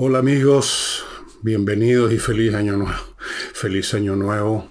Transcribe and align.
Hola 0.00 0.20
amigos, 0.20 1.04
bienvenidos 1.42 2.12
y 2.12 2.20
feliz 2.20 2.54
año 2.54 2.76
nuevo. 2.76 3.00
Feliz 3.52 3.94
año 3.94 4.14
nuevo, 4.14 4.68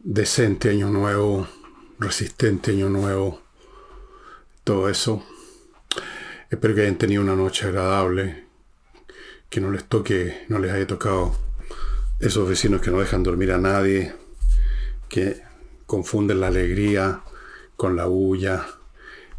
decente 0.00 0.70
año 0.70 0.90
nuevo, 0.90 1.46
resistente 2.00 2.72
año 2.72 2.88
nuevo, 2.88 3.40
todo 4.64 4.88
eso. 4.88 5.24
Espero 6.50 6.74
que 6.74 6.80
hayan 6.80 6.98
tenido 6.98 7.22
una 7.22 7.36
noche 7.36 7.68
agradable, 7.68 8.46
que 9.48 9.60
no 9.60 9.70
les 9.70 9.84
toque, 9.84 10.44
no 10.48 10.58
les 10.58 10.72
haya 10.72 10.88
tocado 10.88 11.32
esos 12.18 12.48
vecinos 12.48 12.80
que 12.80 12.90
no 12.90 12.98
dejan 12.98 13.22
dormir 13.22 13.52
a 13.52 13.58
nadie, 13.58 14.12
que 15.08 15.40
confunden 15.86 16.40
la 16.40 16.48
alegría 16.48 17.22
con 17.76 17.94
la 17.94 18.06
bulla. 18.06 18.66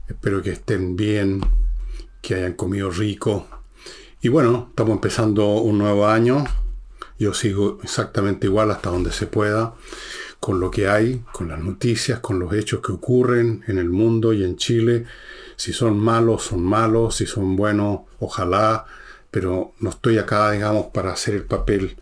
Espero 0.07 0.41
que 0.41 0.51
estén 0.51 0.95
bien, 0.95 1.41
que 2.21 2.35
hayan 2.35 2.53
comido 2.53 2.89
rico 2.89 3.60
y 4.21 4.29
bueno, 4.29 4.67
estamos 4.69 4.93
empezando 4.93 5.47
un 5.55 5.79
nuevo 5.79 6.07
año. 6.07 6.45
Yo 7.17 7.33
sigo 7.33 7.79
exactamente 7.81 8.45
igual 8.45 8.69
hasta 8.69 8.91
donde 8.91 9.11
se 9.11 9.25
pueda, 9.25 9.73
con 10.39 10.59
lo 10.59 10.69
que 10.69 10.87
hay, 10.87 11.23
con 11.31 11.47
las 11.47 11.59
noticias, 11.59 12.19
con 12.19 12.39
los 12.39 12.53
hechos 12.53 12.81
que 12.81 12.91
ocurren 12.91 13.63
en 13.67 13.79
el 13.79 13.89
mundo 13.89 14.31
y 14.33 14.43
en 14.43 14.57
Chile. 14.57 15.05
Si 15.55 15.73
son 15.73 15.99
malos, 15.99 16.43
son 16.43 16.61
malos, 16.61 17.15
si 17.15 17.25
son 17.25 17.55
buenos, 17.55 18.01
ojalá, 18.19 18.85
pero 19.31 19.73
no 19.79 19.89
estoy 19.89 20.19
acá, 20.19 20.51
digamos, 20.51 20.87
para 20.87 21.13
hacer 21.13 21.33
el 21.33 21.43
papel 21.43 21.97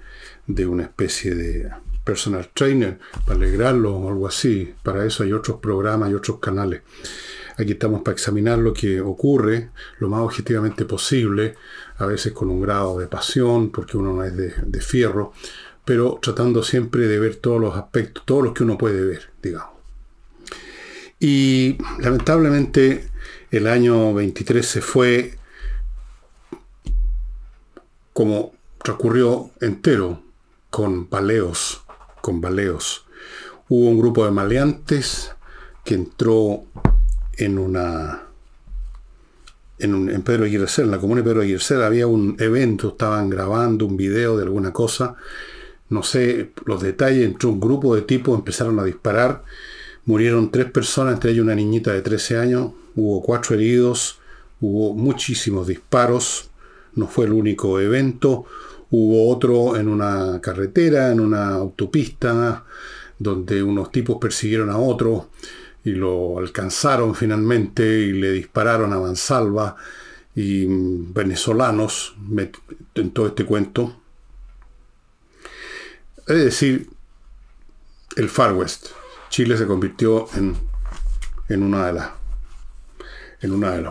de 0.45 0.65
una 0.65 0.83
especie 0.83 1.35
de 1.35 1.69
personal 2.03 2.49
trainer, 2.53 2.99
para 3.25 3.39
alegrarlo 3.39 3.95
o 3.95 4.09
algo 4.09 4.27
así. 4.27 4.73
Para 4.83 5.05
eso 5.05 5.23
hay 5.23 5.31
otros 5.31 5.59
programas 5.59 6.11
y 6.11 6.15
otros 6.15 6.39
canales. 6.39 6.81
Aquí 7.59 7.73
estamos 7.73 8.03
para 8.03 8.13
examinar 8.13 8.57
lo 8.57 8.71
que 8.73 9.01
ocurre 9.01 9.71
lo 9.97 10.07
más 10.07 10.21
objetivamente 10.21 10.85
posible, 10.85 11.55
a 11.97 12.05
veces 12.05 12.31
con 12.31 12.49
un 12.49 12.61
grado 12.61 12.97
de 12.97 13.07
pasión, 13.07 13.69
porque 13.69 13.97
uno 13.97 14.13
no 14.13 14.23
es 14.23 14.33
de, 14.37 14.81
fierro, 14.81 15.33
pero 15.83 16.19
tratando 16.21 16.63
siempre 16.63 17.07
de 17.07 17.19
ver 17.19 17.35
todos 17.35 17.59
los 17.59 17.75
aspectos, 17.75 18.23
todos 18.25 18.45
los 18.45 18.53
que 18.53 18.63
uno 18.63 18.77
puede 18.77 19.01
ver, 19.01 19.31
digamos. 19.43 19.73
Y 21.19 21.77
lamentablemente 21.99 23.09
el 23.51 23.67
año 23.67 24.13
23 24.13 24.65
se 24.65 24.79
fue 24.79 25.37
como 28.13 28.53
transcurrió 28.81 29.51
entero, 29.59 30.23
con 30.69 31.09
baleos, 31.09 31.83
con 32.21 32.39
baleos. 32.39 33.05
Hubo 33.67 33.89
un 33.89 33.99
grupo 33.99 34.23
de 34.23 34.31
maleantes 34.31 35.35
que 35.83 35.95
entró 35.95 36.63
en 37.39 37.57
una 37.57 38.23
en, 39.79 40.09
en 40.09 40.21
Pedro 40.21 40.43
Aguirre 40.43 40.67
en 40.77 40.91
la 40.91 40.99
comuna 40.99 41.21
de 41.21 41.29
Pedro 41.29 41.41
Aguirre 41.41 41.85
había 41.85 42.05
un 42.05 42.35
evento, 42.39 42.89
estaban 42.89 43.29
grabando 43.29 43.85
un 43.85 43.97
video 43.97 44.37
de 44.37 44.43
alguna 44.43 44.73
cosa, 44.73 45.15
no 45.89 46.03
sé 46.03 46.51
los 46.65 46.81
detalles, 46.81 47.25
entró 47.25 47.49
un 47.49 47.59
grupo 47.59 47.95
de 47.95 48.03
tipos, 48.03 48.37
empezaron 48.37 48.77
a 48.79 48.83
disparar, 48.83 49.43
murieron 50.05 50.51
tres 50.51 50.69
personas, 50.69 51.13
entre 51.13 51.31
ellas 51.31 51.43
una 51.43 51.55
niñita 51.55 51.93
de 51.93 52.01
13 52.01 52.37
años, 52.37 52.71
hubo 52.95 53.21
cuatro 53.23 53.55
heridos, 53.55 54.19
hubo 54.59 54.93
muchísimos 54.93 55.67
disparos, 55.67 56.49
no 56.95 57.07
fue 57.07 57.25
el 57.25 57.31
único 57.31 57.79
evento, 57.79 58.45
hubo 58.91 59.29
otro 59.29 59.77
en 59.77 59.87
una 59.87 60.41
carretera, 60.41 61.11
en 61.11 61.21
una 61.21 61.49
autopista, 61.49 62.65
donde 63.17 63.63
unos 63.63 63.91
tipos 63.91 64.17
persiguieron 64.19 64.69
a 64.69 64.77
otros, 64.77 65.25
y 65.83 65.91
lo 65.91 66.37
alcanzaron 66.39 67.15
finalmente 67.15 67.83
y 67.83 68.13
le 68.13 68.31
dispararon 68.31 68.93
a 68.93 68.99
mansalva 68.99 69.75
y 70.35 70.65
mm, 70.65 71.13
venezolanos 71.13 72.15
en 72.95 73.11
todo 73.11 73.27
este 73.27 73.45
cuento. 73.45 74.01
Es 76.27 76.43
decir, 76.43 76.89
el 78.15 78.29
Far 78.29 78.53
West. 78.53 78.87
Chile 79.29 79.57
se 79.57 79.67
convirtió 79.67 80.27
en, 80.35 80.55
en 81.47 81.63
una 81.63 81.87
de 81.87 81.93
las 81.93 82.09
en 83.41 83.53
una 83.53 83.71
de, 83.71 83.89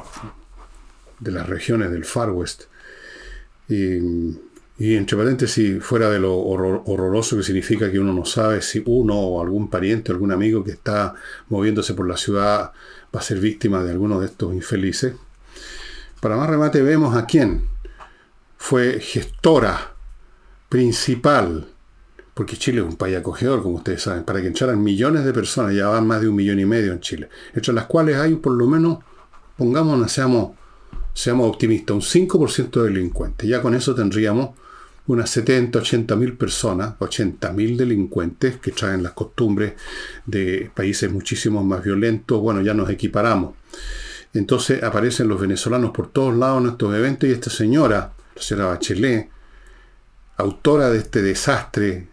de 1.20 1.30
las 1.30 1.48
regiones 1.48 1.90
del 1.90 2.04
Far 2.04 2.30
West. 2.30 2.64
Y 3.68 3.98
y 4.80 4.94
entre 4.94 5.16
paréntesis, 5.16 5.82
fuera 5.82 6.08
de 6.08 6.20
lo 6.20 6.36
horroroso 6.38 7.36
que 7.36 7.42
significa 7.42 7.90
que 7.90 7.98
uno 7.98 8.12
no 8.12 8.24
sabe 8.24 8.62
si 8.62 8.80
uno 8.86 9.18
o 9.18 9.42
algún 9.42 9.68
pariente 9.68 10.12
o 10.12 10.14
algún 10.14 10.30
amigo 10.30 10.62
que 10.62 10.70
está 10.70 11.14
moviéndose 11.48 11.94
por 11.94 12.06
la 12.06 12.16
ciudad 12.16 12.70
va 13.14 13.20
a 13.20 13.22
ser 13.22 13.40
víctima 13.40 13.82
de 13.82 13.90
alguno 13.90 14.20
de 14.20 14.26
estos 14.26 14.54
infelices. 14.54 15.14
Para 16.20 16.36
más 16.36 16.48
remate 16.48 16.80
vemos 16.82 17.16
a 17.16 17.26
quién 17.26 17.64
fue 18.56 19.00
gestora 19.00 19.94
principal, 20.68 21.66
porque 22.34 22.56
Chile 22.56 22.80
es 22.80 22.86
un 22.86 22.96
país 22.96 23.16
acogedor, 23.16 23.64
como 23.64 23.76
ustedes 23.76 24.02
saben, 24.02 24.22
para 24.22 24.40
que 24.40 24.46
entraran 24.46 24.80
millones 24.80 25.24
de 25.24 25.32
personas, 25.32 25.74
ya 25.74 25.88
van 25.88 26.06
más 26.06 26.20
de 26.20 26.28
un 26.28 26.36
millón 26.36 26.60
y 26.60 26.66
medio 26.66 26.92
en 26.92 27.00
Chile, 27.00 27.28
entre 27.52 27.72
las 27.72 27.86
cuales 27.86 28.16
hay 28.16 28.36
por 28.36 28.52
lo 28.52 28.68
menos, 28.68 28.98
pongámonos, 29.56 30.12
seamos, 30.12 30.52
seamos 31.14 31.48
optimistas, 31.48 31.96
un 31.96 32.02
5% 32.02 32.82
de 32.82 32.90
delincuentes. 32.90 33.48
Ya 33.48 33.60
con 33.60 33.74
eso 33.74 33.92
tendríamos 33.92 34.50
unas 35.08 35.30
70, 35.30 35.78
80 35.78 36.16
mil 36.16 36.36
personas, 36.36 36.94
80 36.98 37.52
mil 37.52 37.76
delincuentes 37.76 38.58
que 38.58 38.70
traen 38.70 39.02
las 39.02 39.12
costumbres 39.12 39.72
de 40.26 40.70
países 40.74 41.10
muchísimo 41.10 41.64
más 41.64 41.82
violentos, 41.82 42.40
bueno, 42.40 42.60
ya 42.60 42.74
nos 42.74 42.88
equiparamos. 42.90 43.54
Entonces 44.34 44.82
aparecen 44.82 45.28
los 45.28 45.40
venezolanos 45.40 45.90
por 45.90 46.10
todos 46.10 46.36
lados 46.36 46.62
en 46.62 46.70
estos 46.70 46.94
eventos 46.94 47.28
y 47.28 47.32
esta 47.32 47.50
señora, 47.50 48.12
la 48.36 48.42
señora 48.42 48.68
Bachelet, 48.68 49.30
autora 50.36 50.90
de 50.90 50.98
este 50.98 51.22
desastre 51.22 52.06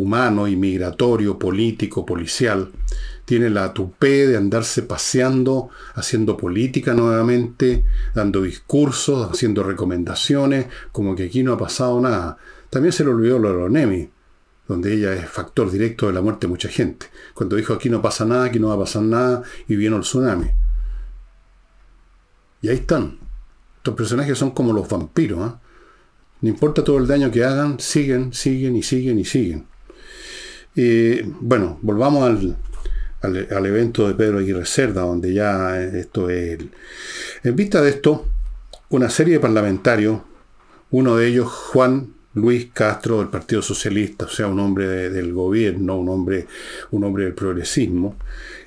humano, 0.00 0.46
inmigratorio, 0.46 1.38
político, 1.38 2.04
policial, 2.04 2.70
tiene 3.24 3.50
la 3.50 3.72
tupé 3.72 4.26
de 4.26 4.36
andarse 4.36 4.82
paseando, 4.82 5.70
haciendo 5.94 6.36
política 6.36 6.94
nuevamente, 6.94 7.84
dando 8.14 8.42
discursos, 8.42 9.30
haciendo 9.30 9.62
recomendaciones, 9.62 10.66
como 10.92 11.16
que 11.16 11.24
aquí 11.24 11.42
no 11.42 11.52
ha 11.52 11.58
pasado 11.58 12.00
nada. 12.00 12.38
También 12.70 12.92
se 12.92 13.04
le 13.04 13.10
olvidó 13.10 13.38
lo 13.38 13.48
de 13.48 13.58
Lonemi, 13.58 14.10
donde 14.68 14.94
ella 14.94 15.12
es 15.14 15.28
factor 15.28 15.70
directo 15.70 16.06
de 16.06 16.12
la 16.12 16.20
muerte 16.20 16.46
de 16.46 16.50
mucha 16.50 16.68
gente. 16.68 17.06
Cuando 17.34 17.56
dijo 17.56 17.72
aquí 17.72 17.90
no 17.90 18.02
pasa 18.02 18.24
nada, 18.24 18.44
aquí 18.44 18.58
no 18.58 18.68
va 18.68 18.74
a 18.74 18.80
pasar 18.80 19.02
nada, 19.02 19.42
y 19.66 19.76
vino 19.76 19.96
el 19.96 20.02
tsunami. 20.02 20.50
Y 22.62 22.68
ahí 22.68 22.76
están. 22.76 23.18
Estos 23.78 23.94
personajes 23.94 24.38
son 24.38 24.50
como 24.50 24.72
los 24.72 24.88
vampiros. 24.88 25.40
¿ah? 25.40 25.60
No 26.40 26.48
importa 26.48 26.84
todo 26.84 26.98
el 26.98 27.06
daño 27.06 27.30
que 27.30 27.44
hagan, 27.44 27.80
siguen, 27.80 28.32
siguen 28.32 28.76
y 28.76 28.82
siguen 28.82 29.18
y 29.18 29.24
siguen. 29.24 29.66
Bueno, 31.40 31.78
volvamos 31.80 32.24
al, 32.24 32.56
al, 33.22 33.66
evento 33.66 34.06
de 34.06 34.14
Pedro 34.14 34.38
Aguirre 34.38 34.66
Cerda, 34.66 35.02
donde 35.02 35.32
ya 35.32 35.80
esto 35.82 36.28
es... 36.28 36.58
En 37.42 37.56
vista 37.56 37.80
de 37.80 37.90
esto, 37.90 38.26
una 38.90 39.08
serie 39.10 39.34
de 39.34 39.40
parlamentarios, 39.40 40.20
uno 40.90 41.16
de 41.16 41.28
ellos 41.28 41.50
Juan 41.50 42.14
Luis 42.34 42.68
Castro 42.72 43.18
del 43.18 43.28
Partido 43.28 43.62
Socialista, 43.62 44.26
o 44.26 44.28
sea, 44.28 44.46
un 44.48 44.60
hombre 44.60 45.08
del 45.08 45.32
gobierno, 45.32 45.96
un 45.96 46.10
hombre, 46.10 46.46
un 46.90 47.04
hombre 47.04 47.24
del 47.24 47.34
progresismo, 47.34 48.16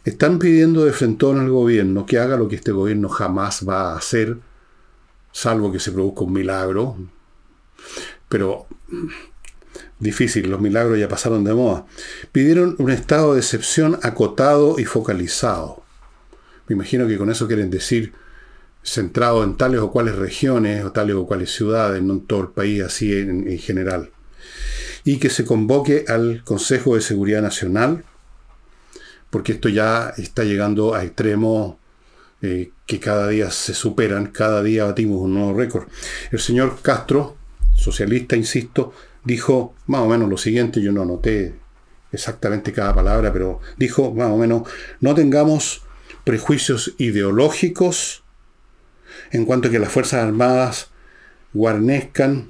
están 0.04 0.40
pidiendo 0.40 0.86
de 0.86 0.92
frente 0.92 1.28
al 1.28 1.50
gobierno 1.50 2.06
que 2.06 2.18
haga 2.18 2.36
lo 2.36 2.48
que 2.48 2.56
este 2.56 2.72
gobierno 2.72 3.10
jamás 3.10 3.68
va 3.68 3.94
a 3.94 3.98
hacer, 3.98 4.38
salvo 5.32 5.72
que 5.72 5.80
se 5.80 5.92
produzca 5.92 6.24
un 6.24 6.34
milagro. 6.34 6.98
Pero 8.28 8.68
difícil, 10.00 10.50
los 10.50 10.62
milagros 10.62 10.98
ya 10.98 11.08
pasaron 11.08 11.44
de 11.44 11.54
moda. 11.54 11.86
Pidieron 12.32 12.76
un 12.80 12.90
estado 12.90 13.34
de 13.34 13.42
excepción 13.42 14.00
acotado 14.02 14.80
y 14.80 14.86
focalizado. 14.86 15.84
Me 16.68 16.76
imagino 16.76 17.08
que 17.08 17.18
con 17.18 17.30
eso 17.30 17.48
quieren 17.48 17.70
decir 17.70 18.14
centrado 18.84 19.44
en 19.44 19.58
tales 19.58 19.82
o 19.82 19.92
cuales 19.92 20.16
regiones 20.16 20.84
o 20.86 20.92
tales 20.92 21.16
o 21.16 21.26
cuales 21.26 21.52
ciudades, 21.52 22.02
no 22.02 22.14
en 22.14 22.26
todo 22.26 22.42
el 22.42 22.48
país, 22.50 22.84
así 22.84 23.18
en, 23.18 23.58
general. 23.60 24.12
Y 25.04 25.18
que 25.18 25.30
se 25.30 25.46
convoque 25.46 26.06
al 26.08 26.44
Consejo 26.44 26.96
de 26.96 27.02
Seguridad 27.02 27.42
Nacional, 27.42 28.06
porque 29.30 29.54
esto 29.54 29.70
ya 29.70 30.14
está 30.18 30.44
llegando 30.44 30.94
a 30.94 31.04
extremos 31.04 31.76
eh, 32.42 32.72
que 32.86 33.00
cada 33.00 33.28
día 33.28 33.52
se 33.52 33.74
superan, 33.74 34.28
cada 34.28 34.64
día 34.64 34.86
batimos 34.86 35.22
un 35.22 35.34
nuevo 35.34 35.54
récord. 35.54 35.88
El 36.32 36.40
señor 36.40 36.80
Castro, 36.82 37.36
socialista, 37.76 38.36
insisto, 38.36 38.94
dijo 39.30 39.76
más 39.86 40.02
o 40.02 40.08
menos 40.08 40.28
lo 40.28 40.38
siguiente, 40.38 40.82
yo 40.82 40.92
no 40.92 41.04
anoté 41.04 41.54
exactamente 42.12 42.74
cada 42.74 42.96
palabra, 42.96 43.32
pero 43.32 43.60
dijo 43.78 44.12
más 44.12 44.30
o 44.32 44.38
menos, 44.38 44.68
no 45.02 45.14
tengamos 45.14 45.84
prejuicios 46.24 46.96
ideológicos 46.98 48.24
en 49.32 49.46
cuanto 49.46 49.68
a 49.68 49.72
que 49.72 49.78
las 49.78 49.92
Fuerzas 49.92 50.24
Armadas 50.24 50.90
guarnezcan 51.54 52.50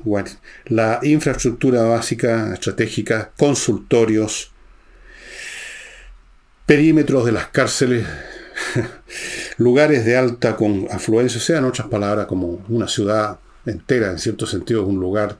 la 0.68 1.00
infraestructura 1.04 1.84
básica, 1.84 2.54
estratégica, 2.54 3.32
consultorios, 3.38 4.52
perímetros 6.66 7.26
de 7.26 7.34
las 7.34 7.48
cárceles, 7.48 8.06
lugares 9.58 10.06
de 10.06 10.16
alta 10.16 10.56
con 10.56 10.88
afluencia, 10.90 11.42
sean 11.42 11.66
otras 11.66 11.88
palabras 11.88 12.26
como 12.26 12.64
una 12.70 12.88
ciudad 12.88 13.40
entera, 13.66 14.12
en 14.12 14.20
cierto 14.20 14.46
sentido, 14.46 14.86
un 14.86 15.00
lugar, 15.00 15.38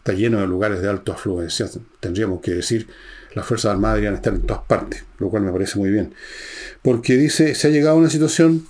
está 0.00 0.14
lleno 0.14 0.40
de 0.40 0.46
lugares 0.46 0.80
de 0.80 0.88
alta 0.88 1.12
afluencia. 1.12 1.68
Tendríamos 2.00 2.40
que 2.40 2.52
decir, 2.52 2.88
las 3.34 3.46
Fuerzas 3.46 3.72
Armadas 3.72 3.96
deberían 3.96 4.14
estar 4.14 4.32
en 4.32 4.42
todas 4.42 4.62
partes, 4.64 5.04
lo 5.18 5.28
cual 5.28 5.42
me 5.42 5.52
parece 5.52 5.78
muy 5.78 5.90
bien. 5.90 6.14
Porque 6.82 7.16
dice, 7.16 7.54
se 7.54 7.68
ha 7.68 7.70
llegado 7.70 7.96
a 7.96 7.98
una 7.98 8.10
situación 8.10 8.66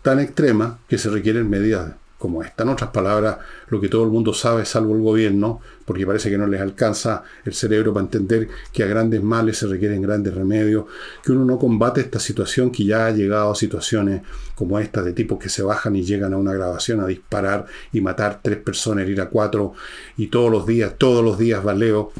tan 0.00 0.18
extrema 0.18 0.80
que 0.88 0.98
se 0.98 1.10
requieren 1.10 1.48
medidas 1.48 1.92
como 2.22 2.44
esta. 2.44 2.62
En 2.62 2.68
otras 2.68 2.90
palabras, 2.90 3.38
lo 3.66 3.80
que 3.80 3.88
todo 3.88 4.04
el 4.04 4.10
mundo 4.10 4.32
sabe, 4.32 4.64
salvo 4.64 4.94
el 4.94 5.02
gobierno, 5.02 5.60
porque 5.84 6.06
parece 6.06 6.30
que 6.30 6.38
no 6.38 6.46
les 6.46 6.60
alcanza 6.60 7.24
el 7.44 7.52
cerebro 7.52 7.92
para 7.92 8.04
entender 8.04 8.48
que 8.72 8.84
a 8.84 8.86
grandes 8.86 9.20
males 9.24 9.58
se 9.58 9.66
requieren 9.66 10.00
grandes 10.00 10.32
remedios, 10.32 10.84
que 11.20 11.32
uno 11.32 11.44
no 11.44 11.58
combate 11.58 12.00
esta 12.00 12.20
situación 12.20 12.70
que 12.70 12.84
ya 12.84 13.06
ha 13.06 13.10
llegado 13.10 13.50
a 13.50 13.56
situaciones 13.56 14.22
como 14.54 14.78
esta 14.78 15.02
de 15.02 15.12
tipos 15.12 15.36
que 15.36 15.48
se 15.48 15.64
bajan 15.64 15.96
y 15.96 16.04
llegan 16.04 16.32
a 16.32 16.36
una 16.36 16.52
grabación 16.52 17.00
a 17.00 17.06
disparar 17.08 17.66
y 17.92 18.00
matar 18.00 18.38
tres 18.40 18.58
personas, 18.58 19.02
herir 19.02 19.20
a 19.20 19.28
cuatro, 19.28 19.72
y 20.16 20.28
todos 20.28 20.48
los 20.48 20.64
días, 20.64 20.94
todos 20.96 21.24
los 21.24 21.36
días 21.38 21.64
valeo. 21.64 22.12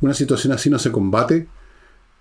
Una 0.00 0.14
situación 0.14 0.52
así 0.52 0.70
no 0.70 0.78
se 0.78 0.92
combate 0.92 1.48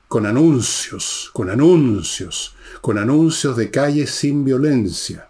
con 0.08 0.26
anuncios, 0.26 1.30
con 1.34 1.52
anuncios, 1.52 2.56
con 2.82 2.98
anuncios 2.98 3.56
de 3.56 3.70
calles 3.70 4.10
sin 4.10 4.44
violencia 4.44 5.28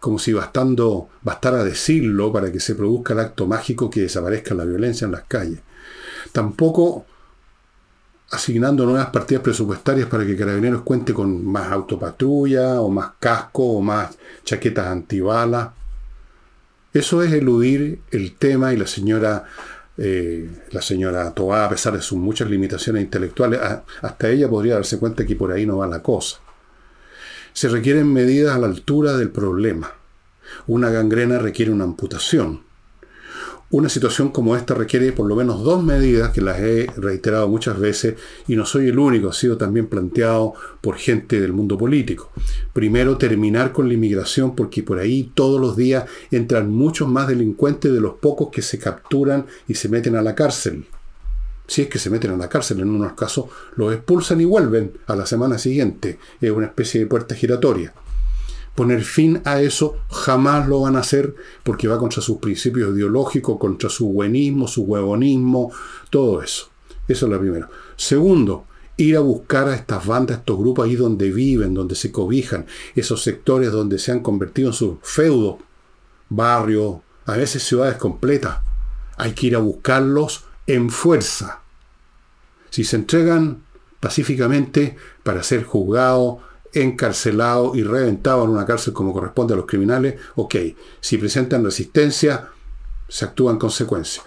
como 0.00 0.18
si 0.18 0.32
bastando, 0.32 1.08
bastara 1.22 1.64
decirlo 1.64 2.32
para 2.32 2.52
que 2.52 2.60
se 2.60 2.74
produzca 2.74 3.14
el 3.14 3.20
acto 3.20 3.46
mágico 3.46 3.90
que 3.90 4.02
desaparezca 4.02 4.54
la 4.54 4.64
violencia 4.64 5.04
en 5.06 5.12
las 5.12 5.24
calles. 5.24 5.60
Tampoco 6.32 7.04
asignando 8.30 8.84
nuevas 8.84 9.06
partidas 9.06 9.42
presupuestarias 9.42 10.06
para 10.08 10.24
que 10.26 10.36
Carabineros 10.36 10.82
cuente 10.82 11.14
con 11.14 11.44
más 11.44 11.72
autopatrulla 11.72 12.80
o 12.80 12.90
más 12.90 13.12
casco 13.18 13.64
o 13.64 13.80
más 13.80 14.16
chaquetas 14.44 14.86
antibalas. 14.86 15.70
Eso 16.92 17.22
es 17.22 17.32
eludir 17.32 18.00
el 18.10 18.36
tema 18.36 18.72
y 18.72 18.76
la 18.76 18.86
señora, 18.86 19.44
eh, 19.96 20.48
la 20.70 20.82
señora 20.82 21.32
Toá, 21.32 21.64
a 21.64 21.68
pesar 21.68 21.94
de 21.94 22.02
sus 22.02 22.18
muchas 22.18 22.48
limitaciones 22.50 23.02
intelectuales, 23.02 23.60
hasta 24.02 24.28
ella 24.28 24.48
podría 24.48 24.74
darse 24.74 24.98
cuenta 24.98 25.26
que 25.26 25.36
por 25.36 25.50
ahí 25.52 25.66
no 25.66 25.78
va 25.78 25.86
la 25.86 26.02
cosa 26.02 26.40
se 27.58 27.68
requieren 27.68 28.12
medidas 28.12 28.54
a 28.54 28.58
la 28.60 28.68
altura 28.68 29.16
del 29.16 29.30
problema. 29.30 29.92
Una 30.68 30.90
gangrena 30.90 31.40
requiere 31.40 31.72
una 31.72 31.82
amputación. 31.82 32.60
Una 33.70 33.88
situación 33.88 34.28
como 34.28 34.54
esta 34.54 34.74
requiere 34.74 35.10
por 35.10 35.26
lo 35.26 35.34
menos 35.34 35.64
dos 35.64 35.82
medidas 35.82 36.30
que 36.30 36.40
las 36.40 36.60
he 36.60 36.86
reiterado 36.96 37.48
muchas 37.48 37.80
veces 37.80 38.14
y 38.46 38.54
no 38.54 38.64
soy 38.64 38.90
el 38.90 38.98
único, 39.00 39.30
ha 39.30 39.32
sido 39.32 39.56
también 39.56 39.88
planteado 39.88 40.54
por 40.80 40.98
gente 40.98 41.40
del 41.40 41.52
mundo 41.52 41.76
político. 41.76 42.30
Primero, 42.72 43.18
terminar 43.18 43.72
con 43.72 43.88
la 43.88 43.94
inmigración 43.94 44.54
porque 44.54 44.84
por 44.84 45.00
ahí 45.00 45.32
todos 45.34 45.60
los 45.60 45.76
días 45.76 46.04
entran 46.30 46.70
muchos 46.70 47.08
más 47.08 47.26
delincuentes 47.26 47.92
de 47.92 48.00
los 48.00 48.14
pocos 48.18 48.50
que 48.52 48.62
se 48.62 48.78
capturan 48.78 49.46
y 49.66 49.74
se 49.74 49.88
meten 49.88 50.14
a 50.14 50.22
la 50.22 50.36
cárcel 50.36 50.86
si 51.68 51.82
es 51.82 51.88
que 51.88 51.98
se 51.98 52.08
meten 52.08 52.30
a 52.30 52.36
la 52.36 52.48
cárcel, 52.48 52.80
en 52.80 52.88
unos 52.88 53.12
casos 53.12 53.44
los 53.76 53.92
expulsan 53.92 54.40
y 54.40 54.46
vuelven 54.46 54.94
a 55.06 55.14
la 55.14 55.26
semana 55.26 55.58
siguiente. 55.58 56.18
Es 56.40 56.50
una 56.50 56.66
especie 56.66 57.00
de 57.00 57.06
puerta 57.06 57.34
giratoria. 57.34 57.92
Poner 58.74 59.02
fin 59.02 59.42
a 59.44 59.60
eso 59.60 59.98
jamás 60.08 60.66
lo 60.66 60.80
van 60.80 60.96
a 60.96 61.00
hacer 61.00 61.34
porque 61.62 61.86
va 61.86 61.98
contra 61.98 62.22
sus 62.22 62.38
principios 62.38 62.96
ideológicos, 62.96 63.58
contra 63.58 63.90
su 63.90 64.08
buenismo, 64.08 64.66
su 64.66 64.84
huevonismo, 64.84 65.70
todo 66.08 66.42
eso. 66.42 66.70
Eso 67.06 67.26
es 67.26 67.32
lo 67.32 67.38
primero. 67.38 67.68
Segundo, 67.96 68.64
ir 68.96 69.16
a 69.16 69.20
buscar 69.20 69.68
a 69.68 69.74
estas 69.74 70.06
bandas, 70.06 70.38
estos 70.38 70.58
grupos 70.58 70.86
ahí 70.86 70.96
donde 70.96 71.30
viven, 71.30 71.74
donde 71.74 71.96
se 71.96 72.10
cobijan, 72.10 72.64
esos 72.94 73.22
sectores 73.22 73.72
donde 73.72 73.98
se 73.98 74.10
han 74.10 74.20
convertido 74.20 74.68
en 74.68 74.74
sus 74.74 74.96
feudos, 75.02 75.56
barrios, 76.30 76.96
a 77.26 77.36
veces 77.36 77.62
ciudades 77.62 77.96
completas. 77.96 78.58
Hay 79.18 79.32
que 79.32 79.48
ir 79.48 79.56
a 79.56 79.58
buscarlos 79.58 80.47
en 80.68 80.90
fuerza. 80.90 81.62
Si 82.70 82.84
se 82.84 82.96
entregan 82.96 83.64
pacíficamente 83.98 84.96
para 85.24 85.42
ser 85.42 85.64
juzgados, 85.64 86.36
encarcelados 86.72 87.76
y 87.76 87.82
reventados 87.82 88.44
en 88.44 88.50
una 88.50 88.66
cárcel 88.66 88.92
como 88.92 89.12
corresponde 89.12 89.54
a 89.54 89.56
los 89.56 89.66
criminales, 89.66 90.20
ok. 90.36 90.54
Si 91.00 91.16
presentan 91.16 91.64
resistencia, 91.64 92.50
se 93.08 93.24
actúa 93.24 93.50
en 93.50 93.58
consecuencia. 93.58 94.22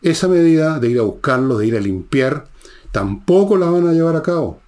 Esa 0.00 0.26
medida 0.26 0.80
de 0.80 0.88
ir 0.88 0.98
a 0.98 1.02
buscarlos, 1.02 1.58
de 1.58 1.66
ir 1.66 1.76
a 1.76 1.80
limpiar, 1.80 2.48
tampoco 2.90 3.56
la 3.58 3.70
van 3.70 3.86
a 3.86 3.92
llevar 3.92 4.16
a 4.16 4.22
cabo. 4.22 4.60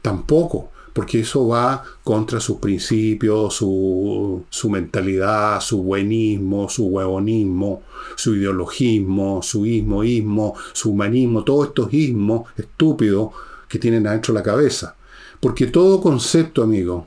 Tampoco 0.00 0.72
porque 0.98 1.20
eso 1.20 1.46
va 1.46 1.84
contra 2.02 2.40
sus 2.40 2.56
principios, 2.56 3.54
su, 3.54 4.44
mentalidad, 4.68 5.60
su 5.60 5.80
buenismo, 5.84 6.68
su 6.68 6.86
huevonismo, 6.88 7.84
su 8.16 8.34
ideologismo, 8.34 9.40
su 9.40 9.64
ismoísmo, 9.64 10.56
su 10.72 10.90
humanismo, 10.90 11.44
todos 11.44 11.68
estos 11.68 11.94
ismos 11.94 12.50
estúpidos 12.56 13.30
que 13.68 13.78
tienen 13.78 14.08
adentro 14.08 14.34
la 14.34 14.42
cabeza. 14.42 14.96
Porque 15.38 15.68
todo 15.68 16.00
concepto, 16.00 16.64
amigo, 16.64 17.06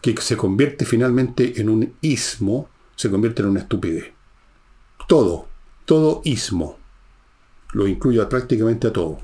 que 0.00 0.14
se 0.20 0.36
convierte 0.36 0.84
finalmente 0.84 1.60
en 1.60 1.68
un 1.68 1.94
ismo, 2.00 2.68
se 2.94 3.10
convierte 3.10 3.42
en 3.42 3.48
una 3.48 3.60
estupidez. 3.62 4.12
Todo, 5.08 5.48
todo 5.84 6.20
ismo. 6.22 6.78
Lo 7.72 7.88
incluyo 7.88 8.28
prácticamente 8.28 8.86
a 8.86 8.92
todo. 8.92 9.18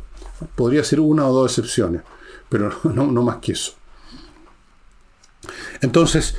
Podría 0.56 0.82
ser 0.82 0.98
una 0.98 1.28
o 1.28 1.32
dos 1.32 1.52
excepciones 1.56 2.02
pero 2.50 2.70
no, 2.84 3.06
más 3.22 3.36
que 3.36 3.52
eso. 3.52 3.72
Entonces, 5.80 6.36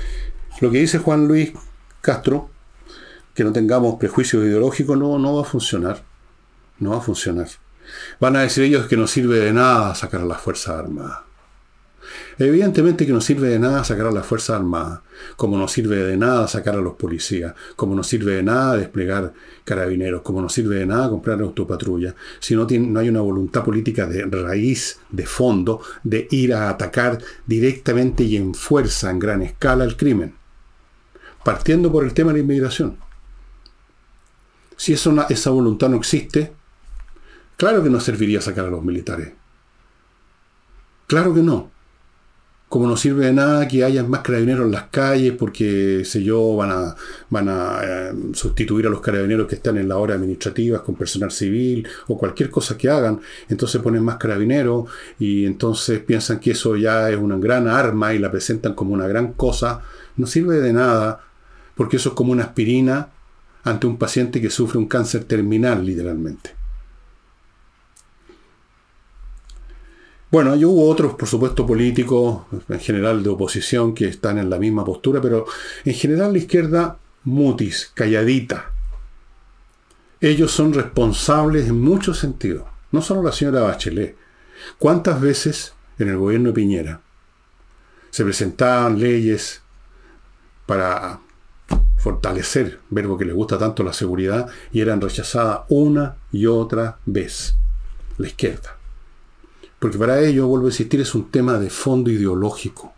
lo 0.60 0.69
que 0.69 0.78
dice 0.78 1.00
Juan 1.00 1.28
Luis 1.28 1.54
Castro, 2.02 2.52
que 3.34 3.44
no 3.44 3.52
tengamos 3.52 3.96
prejuicios 3.96 4.44
ideológicos, 4.44 4.98
no, 4.98 5.18
no 5.18 5.36
va 5.36 5.42
a 5.42 5.46
funcionar. 5.46 6.04
No 6.78 6.92
va 6.92 6.98
a 6.98 7.02
funcionar. 7.02 7.48
Van 8.19 8.36
a 8.36 8.42
decir 8.42 8.63
ellos 8.63 8.88
que 8.88 8.98
no 8.98 9.08
sirve 9.08 9.40
de 9.40 9.54
nada 9.54 9.96
sacar 9.96 10.22
a 10.22 10.25
las 10.25 10.42
Fuerzas 10.42 10.75
Armadas. 10.75 11.31
Evidentemente 12.38 13.06
que 13.06 13.13
no 13.13 13.21
sirve 13.21 13.50
de 13.50 13.59
nada 13.59 13.83
sacar 13.83 14.07
a 14.07 14.12
las 14.12 14.25
Fuerzas 14.25 14.57
Armadas, 14.57 15.01
como 15.35 15.57
no 15.57 15.68
sirve 15.68 15.97
de 15.97 16.18
nada 16.18 16.47
sacar 16.47 16.75
a 16.75 16.81
los 16.81 16.94
policías, 16.94 17.53
como 17.75 17.94
no 17.94 18.03
sirve 18.03 18.35
de 18.35 18.44
nada 18.44 18.77
desplegar 18.77 19.33
carabineros, 19.63 20.21
como 20.21 20.41
no 20.41 20.50
sirve 20.50 20.77
de 20.77 20.85
nada 20.85 21.09
comprar 21.09 21.41
autopatrulla, 21.41 22.15
si 22.39 22.56
no, 22.56 22.65
tiene, 22.65 22.88
no 22.88 23.00
hay 23.00 23.09
una 23.09 23.21
voluntad 23.21 23.63
política 23.63 24.07
de 24.07 24.25
raíz, 24.25 25.00
de 25.09 25.25
fondo, 25.25 25.81
de 26.03 26.27
ir 26.31 26.53
a 26.53 26.69
atacar 26.69 27.19
directamente 27.45 28.23
y 28.23 28.38
en 28.38 28.53
fuerza, 28.53 29.12
en 29.12 29.19
gran 29.19 29.42
escala, 29.42 29.83
el 29.83 29.97
crimen. 29.97 30.35
Partiendo 31.44 31.92
por 31.92 32.04
el 32.04 32.13
tema 32.13 32.31
de 32.31 32.40
la 32.40 32.44
inmigración. 32.44 32.97
Si 34.75 34.94
esa 34.94 35.49
voluntad 35.51 35.90
no 35.90 35.97
existe, 35.97 36.54
claro 37.56 37.83
que 37.83 37.90
no 37.90 37.99
serviría 37.99 38.42
sacar 38.42 38.66
a 38.66 38.69
los 38.69 38.83
militares. 38.83 39.33
Claro 41.07 41.33
que 41.33 41.42
no 41.42 41.70
como 42.71 42.87
no 42.87 42.95
sirve 42.95 43.25
de 43.25 43.33
nada 43.33 43.68
que 43.68 43.83
haya 43.83 44.01
más 44.06 44.21
carabineros 44.21 44.66
en 44.66 44.71
las 44.71 44.83
calles 44.83 45.33
porque, 45.37 46.04
sé 46.06 46.23
yo, 46.23 46.56
van 46.56 46.71
a, 46.71 46.95
van 47.30 47.49
a 47.49 47.81
eh, 47.83 48.13
sustituir 48.31 48.87
a 48.87 48.90
los 48.90 49.01
carabineros 49.01 49.45
que 49.45 49.56
están 49.56 49.75
en 49.78 49.90
la 49.90 49.97
hora 49.97 50.16
administrativa 50.16 50.81
con 50.81 50.95
personal 50.95 51.31
civil 51.31 51.85
o 52.07 52.18
cualquier 52.18 52.49
cosa 52.49 52.78
que 52.78 52.87
hagan, 52.90 53.19
entonces 53.49 53.81
ponen 53.81 54.06
más 54.06 54.16
carabineros 54.16 54.90
y 55.19 55.45
entonces 55.45 55.99
piensan 55.99 56.40
que 56.40 56.51
eso 56.51 56.78
ya 56.78 57.09
es 57.09 57.18
una 57.18 57.37
gran 57.37 57.68
arma 57.68 58.13
y 58.13 58.19
la 58.19 58.31
presentan 58.31 58.73
como 58.73 58.94
una 58.94 59.06
gran 59.06 59.33
cosa, 59.33 59.81
no 60.16 60.25
sirve 60.25 60.61
de 60.61 60.71
nada 60.71 61.19
porque 61.75 61.97
eso 61.97 62.09
es 62.09 62.16
como 62.16 62.31
una 62.31 62.45
aspirina 62.45 63.09
ante 63.66 63.85
un 63.85 63.97
paciente 63.97 64.40
que 64.40 64.49
sufre 64.49 64.78
un 64.78 64.87
cáncer 64.87 65.25
terminal 65.25 65.85
literalmente. 65.85 66.60
Bueno, 70.31 70.56
y 70.56 70.64
hubo 70.64 70.88
otros, 70.88 71.16
por 71.16 71.28
supuesto, 71.28 71.68
políticos, 71.68 72.44
en 72.69 72.80
general 72.80 73.21
de 73.21 73.30
oposición, 73.30 73.94
que 73.94 74.07
están 74.07 74.38
en 74.38 74.50
la 74.50 74.57
misma 74.57 74.85
postura, 74.85 75.19
pero 75.19 75.45
en 75.83 75.94
general 75.94 76.31
la 76.31 76.38
izquierda 76.38 76.97
mutis, 77.26 77.92
calladita. 77.94 78.71
Ellos 80.21 80.52
son 80.52 80.73
responsables 80.73 81.68
en 81.68 81.81
muchos 81.81 82.18
sentidos, 82.18 82.64
no 82.94 83.02
solo 83.02 83.21
la 83.21 83.33
señora 83.33 83.61
Bachelet. 83.61 84.16
¿Cuántas 84.80 85.19
veces 85.19 85.73
en 86.00 86.07
el 86.07 86.18
gobierno 86.18 86.50
de 86.50 86.54
Piñera 86.54 87.02
se 88.09 88.23
presentaban 88.23 89.00
leyes 89.00 89.61
para 90.66 91.19
fortalecer, 91.97 92.80
verbo 92.90 93.18
que 93.18 93.26
les 93.26 93.35
gusta 93.35 93.57
tanto 93.57 93.83
la 93.83 93.92
seguridad, 93.92 94.47
y 94.71 94.80
eran 94.80 95.02
rechazadas 95.02 95.61
una 95.68 96.16
y 96.31 96.45
otra 96.45 97.00
vez? 97.06 97.56
La 98.18 98.28
izquierda. 98.28 98.81
Porque 99.81 99.97
para 99.97 100.21
ellos, 100.21 100.45
vuelvo 100.45 100.68
a 100.68 100.69
insistir, 100.69 101.02
es 101.02 101.16
un 101.16 101.31
tema 101.31 101.57
de 101.57 101.71
fondo 101.71 102.11
ideológico. 102.11 102.94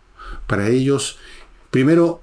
Para 0.47 0.67
ellos, 0.67 1.17
primero, 1.71 2.21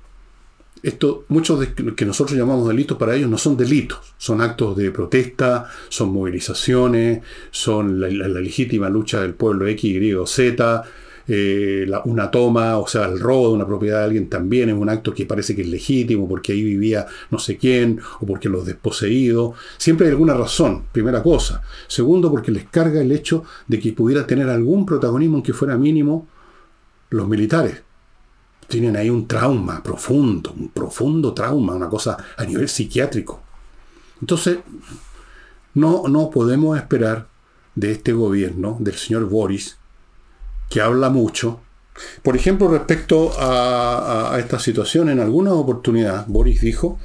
esto, 0.82 1.24
muchos 1.28 1.60
de 1.60 1.72
lo 1.82 1.96
que 1.96 2.04
nosotros 2.04 2.38
llamamos 2.38 2.68
delitos 2.68 2.98
para 2.98 3.16
ellos 3.16 3.30
no 3.30 3.38
son 3.38 3.56
delitos, 3.56 4.12
son 4.18 4.42
actos 4.42 4.76
de 4.76 4.90
protesta, 4.90 5.70
son 5.88 6.12
movilizaciones, 6.12 7.22
son 7.50 8.00
la, 8.00 8.08
legítima 8.08 8.90
lucha 8.90 9.22
del 9.22 9.32
pueblo 9.32 9.66
X, 9.66 9.82
Y 9.82 10.12
o 10.12 10.26
Z, 10.26 10.84
eh, 11.32 11.88
una 12.06 12.28
toma, 12.28 12.78
o 12.78 12.88
sea, 12.88 13.04
el 13.04 13.20
robo 13.20 13.50
de 13.50 13.54
una 13.54 13.66
propiedad 13.66 13.98
de 13.98 14.04
alguien 14.04 14.28
también 14.28 14.68
es 14.68 14.74
un 14.74 14.88
acto 14.88 15.14
que 15.14 15.26
parece 15.26 15.54
que 15.54 15.62
es 15.62 15.68
legítimo 15.68 16.28
porque 16.28 16.50
ahí 16.50 16.64
vivía 16.64 17.06
no 17.30 17.38
sé 17.38 17.56
quién 17.56 18.00
o 18.18 18.26
porque 18.26 18.48
los 18.48 18.66
desposeídos. 18.66 19.54
Siempre 19.78 20.06
hay 20.08 20.10
alguna 20.10 20.34
razón, 20.34 20.86
primera 20.90 21.22
cosa. 21.22 21.62
Segundo, 21.86 22.32
porque 22.32 22.50
les 22.50 22.64
carga 22.64 23.00
el 23.00 23.12
hecho 23.12 23.44
de 23.68 23.78
que 23.78 23.92
pudiera 23.92 24.26
tener 24.26 24.48
algún 24.48 24.84
protagonismo, 24.84 25.36
aunque 25.36 25.52
fuera 25.52 25.76
mínimo, 25.76 26.26
los 27.10 27.28
militares. 27.28 27.80
Tienen 28.66 28.96
ahí 28.96 29.08
un 29.08 29.28
trauma 29.28 29.84
profundo, 29.84 30.52
un 30.58 30.70
profundo 30.70 31.32
trauma, 31.32 31.76
una 31.76 31.88
cosa 31.88 32.16
a 32.36 32.44
nivel 32.44 32.68
psiquiátrico. 32.68 33.40
Entonces, 34.20 34.58
no, 35.74 36.08
no 36.08 36.28
podemos 36.28 36.76
esperar 36.76 37.28
de 37.76 37.92
este 37.92 38.12
gobierno, 38.12 38.78
del 38.80 38.94
señor 38.94 39.28
Boris, 39.28 39.79
que 40.70 40.80
habla 40.80 41.10
mucho. 41.10 41.60
Por 42.22 42.36
ejemplo, 42.36 42.68
respecto 42.68 43.32
a, 43.38 44.34
esta 44.38 44.58
situación, 44.58 45.10
en 45.10 45.20
alguna 45.20 45.52
oportunidad, 45.52 46.24
Boris 46.28 46.62
dijo 46.62 46.98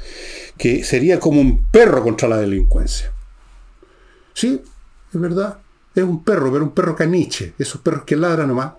que 0.58 0.86
sería 0.86 1.20
como 1.20 1.42
un 1.42 1.66
perro 1.66 2.02
contra 2.02 2.30
la 2.30 2.38
delincuencia. 2.38 3.12
Sí, 4.34 4.62
es 5.14 5.20
verdad, 5.20 5.58
es 5.94 6.04
un 6.04 6.24
perro, 6.24 6.52
pero 6.52 6.64
un 6.64 6.72
perro 6.72 6.96
caniche, 6.96 7.54
esos 7.58 7.82
perros 7.82 8.04
que 8.06 8.16
ladran 8.16 8.48
nomás, 8.48 8.74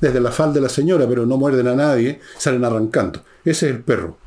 desde 0.00 0.20
la 0.20 0.32
falda 0.32 0.54
de 0.54 0.60
la 0.60 0.68
señora, 0.68 1.06
pero 1.08 1.24
no 1.24 1.36
muerden 1.36 1.68
a 1.68 1.74
nadie, 1.74 2.20
salen 2.36 2.64
arrancando. 2.64 3.24
Ese 3.44 3.68
es 3.68 3.76
el 3.76 3.82
perro, 3.82 4.18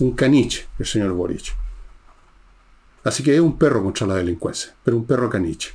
un 0.00 0.12
caniche, 0.12 0.66
el 0.78 0.86
señor 0.86 1.12
Boris. 1.12 1.52
Así 3.04 3.22
que 3.22 3.34
es 3.34 3.40
un 3.40 3.58
perro 3.58 3.82
contra 3.82 4.06
la 4.06 4.14
delincuencia, 4.16 4.74
pero 4.82 4.96
un 4.96 5.04
perro 5.04 5.28
caniche. 5.28 5.72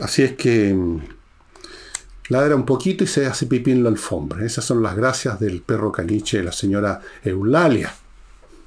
Así 0.00 0.22
es 0.22 0.32
que 0.32 0.72
mm, 0.72 1.00
ladra 2.32 2.56
un 2.56 2.64
poquito 2.64 3.04
y 3.04 3.06
se 3.06 3.26
hace 3.26 3.46
pipí 3.46 3.70
en 3.70 3.82
la 3.82 3.90
alfombra. 3.90 4.44
Esas 4.44 4.64
son 4.64 4.82
las 4.82 4.96
gracias 4.96 5.38
del 5.38 5.60
perro 5.60 5.92
caniche 5.92 6.38
de 6.38 6.44
la 6.44 6.52
señora 6.52 7.00
Eulalia. 7.22 7.94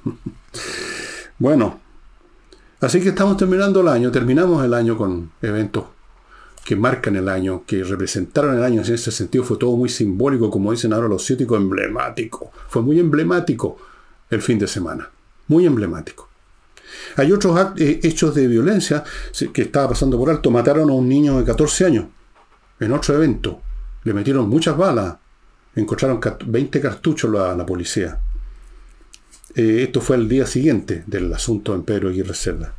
bueno, 1.38 1.80
así 2.80 3.00
que 3.00 3.10
estamos 3.10 3.36
terminando 3.36 3.80
el 3.80 3.88
año. 3.88 4.10
Terminamos 4.10 4.64
el 4.64 4.72
año 4.72 4.96
con 4.96 5.32
eventos 5.42 5.84
que 6.64 6.76
marcan 6.76 7.16
el 7.16 7.28
año, 7.28 7.64
que 7.66 7.82
representaron 7.82 8.56
el 8.56 8.62
año. 8.62 8.82
En 8.82 8.94
ese 8.94 9.10
sentido 9.10 9.44
fue 9.44 9.56
todo 9.56 9.76
muy 9.76 9.88
simbólico, 9.88 10.50
como 10.50 10.70
dicen 10.70 10.92
ahora 10.92 11.08
los 11.08 11.24
científicos, 11.24 11.60
emblemático. 11.60 12.52
Fue 12.68 12.82
muy 12.82 12.98
emblemático 13.00 13.76
el 14.30 14.42
fin 14.42 14.58
de 14.58 14.68
semana. 14.68 15.10
Muy 15.48 15.66
emblemático. 15.66 16.28
Hay 17.16 17.32
otros 17.32 17.58
eh, 17.78 18.00
hechos 18.02 18.34
de 18.34 18.46
violencia 18.46 19.02
que 19.52 19.62
estaba 19.62 19.90
pasando 19.90 20.18
por 20.18 20.30
alto. 20.30 20.50
Mataron 20.50 20.88
a 20.90 20.92
un 20.92 21.08
niño 21.08 21.38
de 21.38 21.44
14 21.44 21.84
años 21.84 22.06
en 22.80 22.92
otro 22.92 23.14
evento. 23.14 23.60
Le 24.04 24.14
metieron 24.14 24.48
muchas 24.48 24.76
balas. 24.76 25.16
Encontraron 25.74 26.20
20 26.46 26.80
cartuchos 26.80 27.34
a 27.34 27.54
la, 27.54 27.66
policía. 27.66 28.18
Eh, 29.54 29.84
esto 29.84 30.00
fue 30.00 30.16
el 30.16 30.28
día 30.28 30.46
siguiente 30.46 31.04
del 31.06 31.32
asunto 31.32 31.74
en 31.74 31.82
Pedro 31.82 32.08
Aguirre 32.08 32.34
Cerda. 32.34 32.74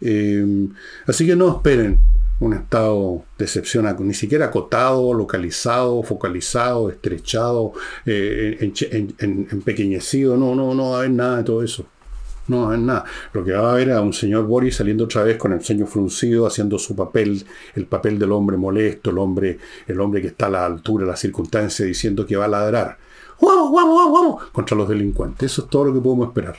Eh, 0.00 0.68
así 1.06 1.26
que 1.26 1.36
no 1.36 1.56
esperen 1.56 1.98
un 2.38 2.52
estado 2.52 3.24
de 3.38 3.46
excepción, 3.46 3.86
ni 4.00 4.12
siquiera 4.12 4.44
acotado, 4.46 5.14
localizado, 5.14 6.02
focalizado, 6.02 6.90
estrechado, 6.90 7.72
empequeñecido. 8.04 10.36
No, 10.36 10.54
no, 10.54 10.74
no 10.74 10.98
hay 10.98 11.08
nada 11.08 11.38
de 11.38 11.44
todo 11.44 11.62
eso. 11.62 11.86
No, 12.48 12.72
es 12.72 12.78
nada. 12.78 13.04
Lo 13.32 13.44
que 13.44 13.52
va 13.52 13.72
a 13.72 13.74
ver 13.74 13.90
a 13.92 14.00
un 14.00 14.12
señor 14.12 14.46
Boris 14.46 14.76
saliendo 14.76 15.04
otra 15.04 15.24
vez 15.24 15.36
con 15.36 15.52
el 15.52 15.64
ceño 15.64 15.86
fruncido, 15.86 16.46
haciendo 16.46 16.78
su 16.78 16.94
papel, 16.94 17.44
el 17.74 17.86
papel 17.86 18.18
del 18.18 18.32
hombre 18.32 18.56
molesto, 18.56 19.10
el 19.10 19.18
hombre, 19.18 19.58
el 19.86 20.00
hombre 20.00 20.20
que 20.20 20.28
está 20.28 20.46
a 20.46 20.50
la 20.50 20.66
altura 20.66 21.04
de 21.04 21.10
la 21.10 21.16
circunstancia, 21.16 21.84
diciendo 21.84 22.24
que 22.24 22.36
va 22.36 22.44
a 22.44 22.48
ladrar. 22.48 22.98
¡Vamos, 23.40 23.72
vamos, 23.72 24.12
vamos! 24.12 24.44
Contra 24.52 24.76
los 24.76 24.88
delincuentes. 24.88 25.52
Eso 25.52 25.62
es 25.62 25.68
todo 25.68 25.86
lo 25.86 25.94
que 25.94 26.00
podemos 26.00 26.28
esperar. 26.28 26.56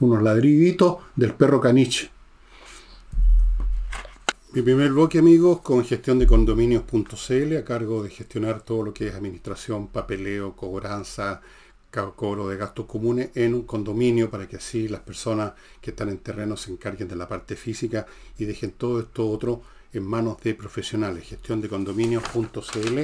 Unos 0.00 0.22
ladriditos 0.22 0.98
del 1.14 1.32
perro 1.32 1.60
caniche. 1.60 2.10
Mi 4.52 4.62
primer 4.62 4.90
bloque, 4.90 5.18
amigos, 5.18 5.60
con 5.60 5.84
gestión 5.84 6.18
de 6.18 6.26
condominios.cl, 6.26 7.56
a 7.56 7.64
cargo 7.64 8.02
de 8.02 8.10
gestionar 8.10 8.62
todo 8.62 8.82
lo 8.82 8.94
que 8.94 9.08
es 9.08 9.14
administración, 9.14 9.88
papeleo, 9.88 10.56
cobranza, 10.56 11.42
cobro 11.90 12.48
de 12.48 12.56
gastos 12.56 12.86
comunes 12.86 13.30
en 13.34 13.54
un 13.54 13.62
condominio 13.62 14.30
para 14.30 14.46
que 14.46 14.56
así 14.56 14.88
las 14.88 15.00
personas 15.00 15.52
que 15.80 15.90
están 15.90 16.10
en 16.10 16.18
terreno 16.18 16.56
se 16.56 16.70
encarguen 16.70 17.08
de 17.08 17.16
la 17.16 17.28
parte 17.28 17.56
física 17.56 18.06
y 18.38 18.44
dejen 18.44 18.72
todo 18.72 19.00
esto 19.00 19.28
otro 19.28 19.62
en 19.92 20.06
manos 20.06 20.38
de 20.42 20.54
profesionales. 20.54 21.24
Gestión 21.24 21.60
de 21.60 21.68
condominios.cl. 21.68 23.00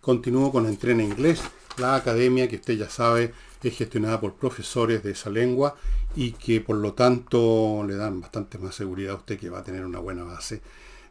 Continúo 0.00 0.52
con 0.52 0.66
Entrena 0.66 1.02
Inglés, 1.02 1.40
la 1.78 1.96
academia 1.96 2.48
que 2.48 2.56
usted 2.56 2.76
ya 2.76 2.88
sabe 2.88 3.32
es 3.62 3.76
gestionada 3.76 4.20
por 4.20 4.34
profesores 4.34 5.02
de 5.02 5.12
esa 5.12 5.30
lengua 5.30 5.74
y 6.14 6.32
que 6.32 6.60
por 6.60 6.76
lo 6.76 6.92
tanto 6.94 7.84
le 7.86 7.96
dan 7.96 8.20
bastante 8.20 8.58
más 8.58 8.74
seguridad 8.74 9.14
a 9.14 9.18
usted 9.18 9.38
que 9.38 9.50
va 9.50 9.58
a 9.58 9.64
tener 9.64 9.84
una 9.84 9.98
buena 9.98 10.22
base 10.22 10.60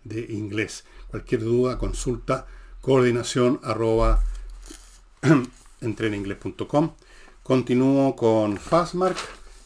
de 0.04 0.22
inglés. 0.30 0.86
Cualquier 1.10 1.42
duda, 1.44 1.78
consulta 1.78 2.48
coordinación 2.80 3.60
arroba 3.64 4.24
entreninglés.com 5.82 6.92
Continúo 7.48 8.14
con 8.14 8.58
Fastmark. 8.58 9.16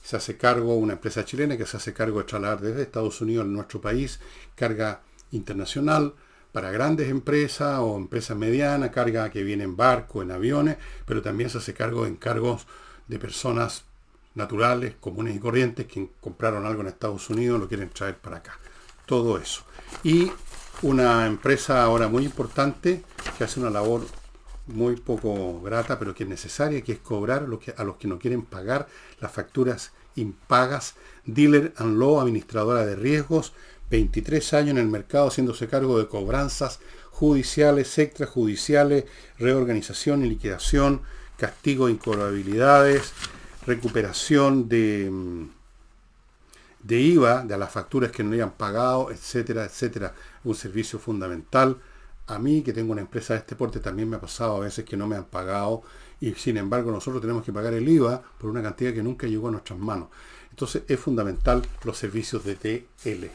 Se 0.03 0.15
hace 0.15 0.37
cargo, 0.37 0.75
una 0.75 0.93
empresa 0.93 1.25
chilena 1.25 1.57
que 1.57 1.65
se 1.65 1.77
hace 1.77 1.93
cargo 1.93 2.19
de 2.19 2.25
trasladar 2.25 2.61
desde 2.61 2.83
Estados 2.83 3.19
Unidos 3.21 3.45
a 3.45 3.47
nuestro 3.47 3.81
país 3.81 4.19
carga 4.53 5.01
internacional 5.31 6.13
para 6.51 6.69
grandes 6.69 7.09
empresas 7.09 7.79
o 7.79 7.97
empresas 7.97 8.37
medianas, 8.37 8.91
carga 8.91 9.31
que 9.31 9.41
viene 9.41 9.63
en 9.63 9.75
barco, 9.75 10.21
en 10.21 10.29
aviones, 10.29 10.77
pero 11.07 11.23
también 11.23 11.49
se 11.49 11.57
hace 11.57 11.73
cargo 11.73 12.03
de 12.03 12.11
encargos 12.11 12.67
de 13.07 13.17
personas 13.17 13.83
naturales, 14.35 14.93
comunes 14.99 15.35
y 15.35 15.39
corrientes 15.39 15.87
que 15.87 16.07
compraron 16.21 16.67
algo 16.67 16.81
en 16.81 16.89
Estados 16.89 17.31
Unidos 17.31 17.59
lo 17.59 17.67
quieren 17.67 17.89
traer 17.89 18.15
para 18.15 18.37
acá. 18.37 18.59
Todo 19.07 19.39
eso. 19.39 19.63
Y 20.03 20.31
una 20.83 21.25
empresa 21.25 21.83
ahora 21.83 22.07
muy 22.07 22.25
importante 22.25 23.03
que 23.39 23.43
hace 23.43 23.59
una 23.59 23.71
labor 23.71 24.05
muy 24.67 24.95
poco 24.95 25.61
grata, 25.61 25.99
pero 25.99 26.13
que 26.13 26.23
es 26.23 26.29
necesaria, 26.29 26.81
que 26.81 26.93
es 26.93 26.99
cobrar 26.99 27.43
a 27.43 27.47
los 27.47 27.59
que, 27.59 27.73
a 27.75 27.83
los 27.83 27.97
que 27.97 28.07
no 28.07 28.19
quieren 28.19 28.43
pagar 28.43 28.87
las 29.19 29.31
facturas 29.31 29.91
impagas. 30.15 30.95
Dealer 31.25 31.73
and 31.77 31.97
Law, 31.99 32.19
administradora 32.19 32.85
de 32.85 32.95
riesgos, 32.95 33.53
23 33.89 34.53
años 34.53 34.71
en 34.71 34.77
el 34.77 34.87
mercado 34.87 35.27
haciéndose 35.27 35.67
cargo 35.67 35.99
de 35.99 36.07
cobranzas 36.07 36.79
judiciales, 37.11 37.97
extrajudiciales, 37.99 39.05
reorganización 39.37 40.25
y 40.25 40.29
liquidación, 40.29 41.01
castigo 41.37 41.87
de 41.87 41.93
incobrabilidades, 41.93 43.13
recuperación 43.65 44.69
de, 44.69 45.09
mm, 45.11 45.49
de 46.83 46.99
IVA 46.99 47.43
de 47.43 47.57
las 47.57 47.71
facturas 47.71 48.11
que 48.11 48.23
no 48.23 48.33
hayan 48.33 48.51
pagado, 48.51 49.11
etcétera, 49.11 49.65
etcétera. 49.65 50.15
Un 50.43 50.55
servicio 50.55 50.97
fundamental 50.97 51.77
a 52.31 52.39
mí, 52.39 52.61
que 52.61 52.73
tengo 52.73 52.91
una 52.91 53.01
empresa 53.01 53.33
de 53.33 53.39
este 53.39 53.55
porte, 53.55 53.79
también 53.79 54.09
me 54.09 54.17
ha 54.17 54.21
pasado 54.21 54.57
a 54.57 54.59
veces 54.59 54.85
que 54.85 54.97
no 54.97 55.07
me 55.07 55.15
han 55.15 55.25
pagado 55.25 55.83
y 56.19 56.33
sin 56.33 56.57
embargo 56.57 56.91
nosotros 56.91 57.21
tenemos 57.21 57.43
que 57.43 57.51
pagar 57.51 57.73
el 57.73 57.87
IVA 57.87 58.21
por 58.37 58.49
una 58.49 58.61
cantidad 58.61 58.93
que 58.93 59.01
nunca 59.03 59.27
llegó 59.27 59.47
a 59.47 59.51
nuestras 59.51 59.79
manos. 59.79 60.09
Entonces 60.49 60.83
es 60.87 60.99
fundamental 60.99 61.61
los 61.83 61.97
servicios 61.97 62.43
de 62.43 62.55
TL. 62.55 63.31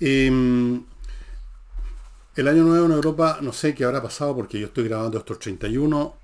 Em, 0.00 0.82
el 2.36 2.48
año 2.48 2.62
nuevo 2.62 2.86
en 2.86 2.92
Europa, 2.92 3.38
no 3.42 3.52
sé 3.52 3.74
qué 3.74 3.84
habrá 3.84 4.02
pasado 4.02 4.34
porque 4.34 4.58
yo 4.58 4.68
estoy 4.68 4.84
grabando 4.84 5.18
estos 5.18 5.38
31. 5.38 6.14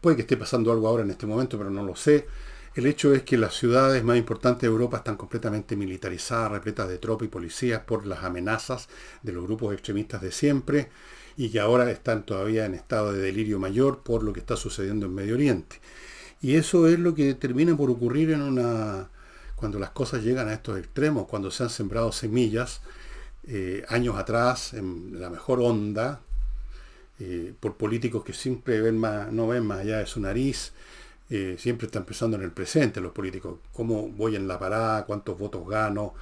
Puede 0.00 0.16
que 0.16 0.22
esté 0.22 0.36
pasando 0.36 0.72
algo 0.72 0.88
ahora 0.88 1.04
en 1.04 1.10
este 1.10 1.26
momento, 1.26 1.56
pero 1.58 1.70
no 1.70 1.84
lo 1.84 1.94
sé. 1.94 2.26
El 2.74 2.86
hecho 2.86 3.14
es 3.14 3.22
que 3.22 3.36
las 3.36 3.54
ciudades 3.54 4.02
más 4.02 4.16
importantes 4.16 4.62
de 4.62 4.68
Europa 4.68 4.96
están 4.96 5.16
completamente 5.16 5.76
militarizadas, 5.76 6.52
repletas 6.52 6.88
de 6.88 6.96
tropas 6.96 7.26
y 7.26 7.30
policías 7.30 7.82
por 7.82 8.06
las 8.06 8.24
amenazas 8.24 8.88
de 9.22 9.32
los 9.32 9.44
grupos 9.44 9.74
extremistas 9.74 10.22
de 10.22 10.32
siempre 10.32 10.88
y 11.36 11.50
que 11.50 11.60
ahora 11.60 11.90
están 11.90 12.24
todavía 12.24 12.64
en 12.64 12.74
estado 12.74 13.12
de 13.12 13.20
delirio 13.20 13.58
mayor 13.58 14.02
por 14.02 14.22
lo 14.22 14.32
que 14.32 14.40
está 14.40 14.56
sucediendo 14.56 15.04
en 15.04 15.14
Medio 15.14 15.34
Oriente. 15.34 15.80
Y 16.40 16.56
eso 16.56 16.88
es 16.88 16.98
lo 16.98 17.14
que 17.14 17.34
termina 17.34 17.76
por 17.76 17.90
ocurrir 17.90 18.30
en 18.30 18.58
cuando 19.54 19.78
las 19.78 19.90
cosas 19.90 20.22
llegan 20.22 20.48
a 20.48 20.54
estos 20.54 20.78
extremos, 20.78 21.28
cuando 21.28 21.50
se 21.50 21.62
han 21.62 21.70
sembrado 21.70 22.10
semillas 22.10 22.80
eh, 23.46 23.84
años 23.88 24.16
atrás 24.16 24.72
en 24.72 25.20
la 25.20 25.28
mejor 25.28 25.60
onda 25.60 26.20
eh, 27.20 27.52
por 27.60 27.76
políticos 27.76 28.24
que 28.24 28.32
siempre 28.32 28.80
ven 28.80 28.98
más, 28.98 29.30
no 29.30 29.46
ven 29.46 29.66
más 29.66 29.80
allá 29.80 29.98
de 29.98 30.06
su 30.06 30.20
nariz, 30.20 30.72
eh, 31.30 31.56
siempre 31.58 31.86
están 31.86 32.04
pensando 32.04 32.36
en 32.36 32.42
el 32.42 32.52
presente 32.52 33.00
los 33.00 33.12
políticos, 33.12 33.58
cómo 33.72 34.08
voy 34.08 34.36
en 34.36 34.46
la 34.48 34.58
parada, 34.58 35.04
cuántos 35.06 35.38
votos 35.38 35.66
gano, 35.68 36.14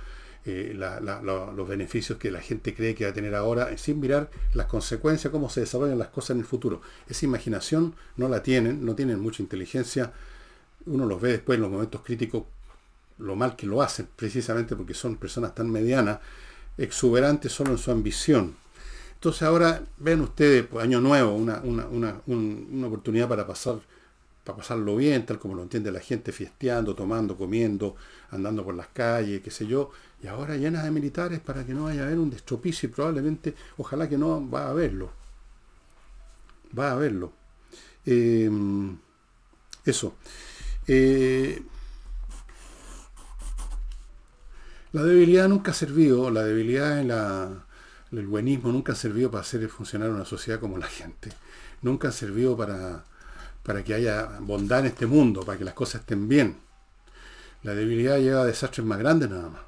eh, 0.44 0.74
los 0.74 1.68
beneficios 1.68 2.18
que 2.18 2.30
la 2.30 2.40
gente 2.40 2.74
cree 2.74 2.94
que 2.94 3.04
va 3.04 3.10
a 3.10 3.14
tener 3.14 3.34
ahora, 3.34 3.76
sin 3.76 4.00
mirar 4.00 4.30
las 4.54 4.66
consecuencias, 4.66 5.30
cómo 5.30 5.50
se 5.50 5.60
desarrollan 5.60 5.98
las 5.98 6.08
cosas 6.08 6.30
en 6.30 6.38
el 6.38 6.46
futuro. 6.46 6.80
Esa 7.08 7.26
imaginación 7.26 7.94
no 8.16 8.28
la 8.28 8.42
tienen, 8.42 8.84
no 8.84 8.94
tienen 8.94 9.20
mucha 9.20 9.42
inteligencia. 9.42 10.12
Uno 10.86 11.06
los 11.06 11.20
ve 11.20 11.32
después 11.32 11.56
en 11.56 11.62
los 11.62 11.70
momentos 11.70 12.00
críticos, 12.02 12.44
lo 13.18 13.36
mal 13.36 13.54
que 13.54 13.66
lo 13.66 13.82
hacen, 13.82 14.08
precisamente 14.16 14.76
porque 14.76 14.94
son 14.94 15.16
personas 15.16 15.54
tan 15.54 15.70
medianas, 15.70 16.20
exuberantes 16.78 17.52
solo 17.52 17.72
en 17.72 17.78
su 17.78 17.90
ambición. 17.90 18.56
Entonces 19.14 19.42
ahora 19.42 19.82
ven 19.98 20.22
ustedes, 20.22 20.64
pues, 20.66 20.82
año 20.82 20.98
nuevo, 20.98 21.34
una, 21.34 21.60
una, 21.60 22.86
oportunidad 22.86 23.28
para 23.28 23.46
pasar, 23.46 23.78
para 24.50 24.62
pasarlo 24.62 24.96
bien, 24.96 25.24
tal 25.26 25.38
como 25.38 25.54
lo 25.54 25.62
entiende 25.62 25.90
la 25.92 26.00
gente, 26.00 26.32
fiesteando, 26.32 26.94
tomando, 26.94 27.36
comiendo, 27.36 27.96
andando 28.30 28.64
por 28.64 28.74
las 28.74 28.88
calles, 28.88 29.40
qué 29.42 29.50
sé 29.50 29.66
yo, 29.66 29.90
y 30.22 30.26
ahora 30.26 30.56
llenas 30.56 30.84
de 30.84 30.90
militares 30.90 31.40
para 31.40 31.64
que 31.64 31.72
no 31.72 31.84
vaya 31.84 32.02
a 32.02 32.06
haber 32.06 32.18
un 32.18 32.30
destropicio 32.30 32.88
y 32.88 32.92
probablemente, 32.92 33.54
ojalá 33.78 34.08
que 34.08 34.18
no 34.18 34.48
va 34.50 34.66
a 34.66 34.70
haberlo. 34.70 35.10
Va 36.76 36.90
a 36.90 36.92
haberlo. 36.92 37.32
Em, 38.04 38.96
eso. 39.84 40.14
Eh, 40.86 41.62
la 44.92 45.02
debilidad 45.02 45.48
nunca 45.48 45.70
ha 45.70 45.74
servido, 45.74 46.30
la 46.30 46.42
debilidad 46.42 47.00
en 47.00 47.08
la 47.08 47.66
el 48.12 48.26
buenismo 48.26 48.72
nunca 48.72 48.92
ha 48.92 48.96
servido 48.96 49.30
para 49.30 49.42
hacer 49.42 49.68
funcionar 49.68 50.10
una 50.10 50.24
sociedad 50.24 50.58
como 50.58 50.78
la 50.78 50.88
gente. 50.88 51.30
Nunca 51.82 52.08
ha 52.08 52.12
servido 52.12 52.56
para, 52.56 53.04
para 53.62 53.84
que 53.84 53.94
haya 53.94 54.38
bondad 54.40 54.80
en 54.80 54.86
este 54.86 55.06
mundo, 55.06 55.42
para 55.42 55.58
que 55.58 55.64
las 55.64 55.74
cosas 55.74 56.02
estén 56.02 56.28
bien. 56.28 56.56
La 57.62 57.74
debilidad 57.74 58.18
lleva 58.18 58.42
a 58.42 58.46
desastres 58.46 58.86
más 58.86 58.98
grandes 58.98 59.30
nada 59.30 59.48
más. 59.50 59.62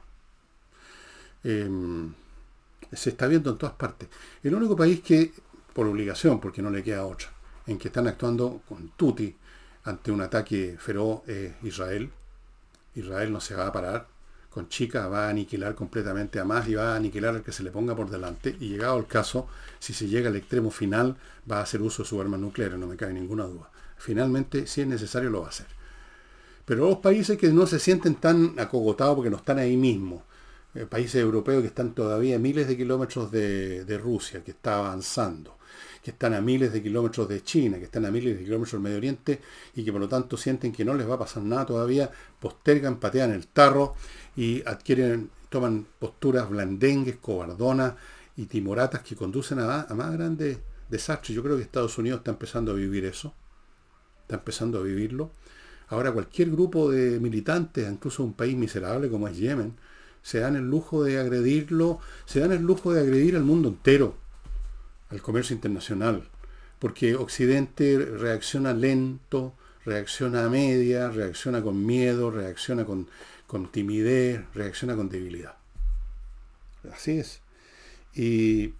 Em, 1.44 2.12
se 2.92 3.10
está 3.10 3.26
viendo 3.26 3.50
en 3.50 3.58
todas 3.58 3.74
partes. 3.74 4.08
El 4.42 4.54
único 4.54 4.76
país 4.76 5.00
que, 5.00 5.32
por 5.72 5.86
obligación, 5.86 6.40
porque 6.40 6.62
no 6.62 6.70
le 6.70 6.82
queda 6.82 7.06
otra, 7.06 7.28
en 7.66 7.78
que 7.78 7.88
están 7.88 8.06
actuando 8.08 8.62
con 8.68 8.90
tuti 8.90 9.34
ante 9.84 10.10
un 10.10 10.20
ataque 10.20 10.76
feroz 10.78 11.26
es 11.28 11.52
Israel. 11.62 12.10
Israel 12.94 13.32
no 13.32 13.40
se 13.40 13.54
va 13.54 13.66
a 13.66 13.72
parar 13.72 14.11
con 14.52 14.68
Chica 14.68 15.08
va 15.08 15.26
a 15.26 15.30
aniquilar 15.30 15.74
completamente 15.74 16.38
a 16.38 16.44
más 16.44 16.68
y 16.68 16.74
va 16.74 16.92
a 16.92 16.96
aniquilar 16.96 17.34
al 17.34 17.42
que 17.42 17.52
se 17.52 17.62
le 17.62 17.70
ponga 17.70 17.96
por 17.96 18.10
delante. 18.10 18.54
Y 18.60 18.68
llegado 18.68 18.98
el 18.98 19.06
caso, 19.06 19.48
si 19.78 19.94
se 19.94 20.08
llega 20.08 20.28
al 20.28 20.36
extremo 20.36 20.70
final, 20.70 21.16
va 21.50 21.58
a 21.58 21.62
hacer 21.62 21.80
uso 21.80 22.02
de 22.02 22.08
su 22.08 22.20
arma 22.20 22.36
nuclear, 22.36 22.72
no 22.78 22.86
me 22.86 22.96
cabe 22.96 23.14
ninguna 23.14 23.44
duda. 23.44 23.70
Finalmente, 23.96 24.66
si 24.66 24.82
es 24.82 24.86
necesario, 24.86 25.30
lo 25.30 25.40
va 25.40 25.46
a 25.46 25.50
hacer. 25.50 25.66
Pero 26.64 26.88
los 26.88 26.98
países 26.98 27.38
que 27.38 27.48
no 27.48 27.66
se 27.66 27.78
sienten 27.78 28.16
tan 28.16 28.58
acogotados 28.58 29.16
porque 29.16 29.30
no 29.30 29.38
están 29.38 29.58
ahí 29.58 29.76
mismo, 29.76 30.24
eh, 30.74 30.86
países 30.86 31.16
europeos 31.16 31.60
que 31.62 31.68
están 31.68 31.94
todavía 31.94 32.36
a 32.36 32.38
miles 32.38 32.68
de 32.68 32.76
kilómetros 32.76 33.30
de, 33.30 33.84
de 33.84 33.98
Rusia, 33.98 34.44
que 34.44 34.52
está 34.52 34.78
avanzando, 34.78 35.56
que 36.02 36.10
están 36.10 36.34
a 36.34 36.40
miles 36.40 36.72
de 36.72 36.82
kilómetros 36.82 37.28
de 37.28 37.42
China, 37.42 37.78
que 37.78 37.84
están 37.84 38.04
a 38.04 38.10
miles 38.10 38.38
de 38.38 38.44
kilómetros 38.44 38.72
del 38.72 38.80
Medio 38.80 38.96
Oriente 38.96 39.40
y 39.74 39.84
que 39.84 39.92
por 39.92 40.00
lo 40.00 40.08
tanto 40.08 40.36
sienten 40.36 40.72
que 40.72 40.84
no 40.84 40.94
les 40.94 41.08
va 41.08 41.14
a 41.14 41.18
pasar 41.18 41.42
nada 41.42 41.66
todavía, 41.66 42.10
postergan, 42.40 42.98
patean 42.98 43.32
el 43.32 43.46
tarro 43.46 43.94
y 44.36 44.62
adquieren, 44.66 45.30
toman 45.48 45.86
posturas 45.98 46.48
blandengues, 46.48 47.16
cobardonas 47.16 47.94
y 48.36 48.46
timoratas 48.46 49.02
que 49.02 49.16
conducen 49.16 49.58
a, 49.58 49.86
más 49.94 50.12
grandes 50.12 50.58
desastres. 50.88 51.34
Yo 51.34 51.42
creo 51.42 51.56
que 51.56 51.62
Estados 51.62 51.98
Unidos 51.98 52.18
está 52.18 52.30
empezando 52.30 52.72
a 52.72 52.74
vivir 52.74 53.04
eso, 53.04 53.34
está 54.22 54.36
empezando 54.36 54.78
a 54.78 54.82
vivirlo. 54.82 55.30
Ahora 55.88 56.12
cualquier 56.12 56.50
grupo 56.50 56.90
de 56.90 57.20
militantes, 57.20 57.90
incluso 57.90 58.24
un 58.24 58.32
país 58.32 58.56
miserable 58.56 59.10
como 59.10 59.28
es 59.28 59.36
Yemen, 59.36 59.74
se 60.22 60.40
dan 60.40 60.56
el 60.56 60.62
lujo 60.62 61.04
de 61.04 61.18
agredirlo, 61.18 61.98
se 62.24 62.40
dan 62.40 62.52
el 62.52 62.62
lujo 62.62 62.92
de 62.92 63.00
agredir 63.00 63.36
al 63.36 63.44
mundo 63.44 63.68
entero 63.68 64.14
al 65.10 65.20
comercio 65.20 65.54
internacional, 65.54 66.24
porque 66.78 67.14
Occidente 67.14 67.98
reacciona 67.98 68.72
lento, 68.72 69.52
reacciona 69.84 70.46
a 70.46 70.48
media, 70.48 71.10
reacciona 71.10 71.62
con 71.62 71.84
miedo, 71.84 72.30
reacciona 72.30 72.86
con, 72.86 73.08
con 73.52 73.70
timidez, 73.70 74.40
reacciona 74.54 74.96
con 74.96 75.10
debilidad. 75.10 75.56
Así 76.90 77.18
es. 77.18 77.42
Y, 78.14 78.72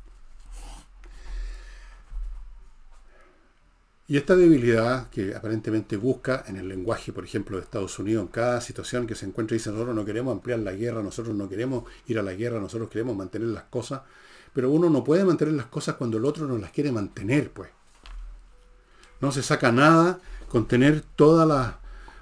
y 4.09 4.17
esta 4.17 4.35
debilidad 4.35 5.11
que 5.11 5.35
aparentemente 5.35 5.99
busca 5.99 6.45
en 6.47 6.57
el 6.57 6.69
lenguaje, 6.69 7.13
por 7.13 7.23
ejemplo, 7.23 7.59
de 7.59 7.65
Estados 7.65 7.99
Unidos, 7.99 8.23
en 8.23 8.29
cada 8.29 8.63
situación 8.63 9.07
que 9.07 9.15
se 9.15 9.27
encuentra, 9.27 9.55
dice, 9.57 9.71
nosotros 9.71 9.95
no 9.95 10.07
queremos 10.07 10.33
ampliar 10.33 10.61
la 10.61 10.73
guerra, 10.73 11.03
nosotros 11.03 11.37
no 11.37 11.51
queremos 11.51 11.85
ir 12.07 12.19
a 12.19 12.23
la 12.23 12.33
guerra, 12.33 12.59
nosotros 12.59 12.89
queremos 12.89 13.15
mantener 13.15 13.49
las 13.49 13.65
cosas, 13.65 14.01
pero 14.55 14.71
uno 14.71 14.89
no 14.89 15.05
puede 15.05 15.27
mantener 15.27 15.53
las 15.53 15.67
cosas 15.67 15.97
cuando 15.97 16.17
el 16.17 16.25
otro 16.25 16.47
no 16.47 16.57
las 16.57 16.71
quiere 16.71 16.91
mantener, 16.93 17.51
pues. 17.51 17.69
No 19.21 19.33
se 19.33 19.43
saca 19.43 19.71
nada 19.71 20.19
con 20.49 20.67
tener 20.67 21.03
todas 21.03 21.47
las 21.47 21.75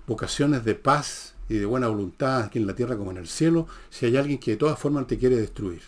vocaciones 0.09 0.65
de 0.65 0.75
paz 0.75 1.37
y 1.51 1.59
de 1.59 1.67
buena 1.67 1.89
voluntad 1.89 2.45
aquí 2.45 2.59
en 2.59 2.67
la 2.67 2.75
tierra 2.75 2.97
como 2.97 3.11
en 3.11 3.19
el 3.19 3.29
cielo, 3.29 3.67
si 3.91 4.07
hay 4.07 4.17
alguien 4.17 4.39
que 4.39 4.53
de 4.53 4.57
todas 4.57 4.79
formas 4.79 5.07
te 5.07 5.19
quiere 5.19 5.37
destruir. 5.37 5.83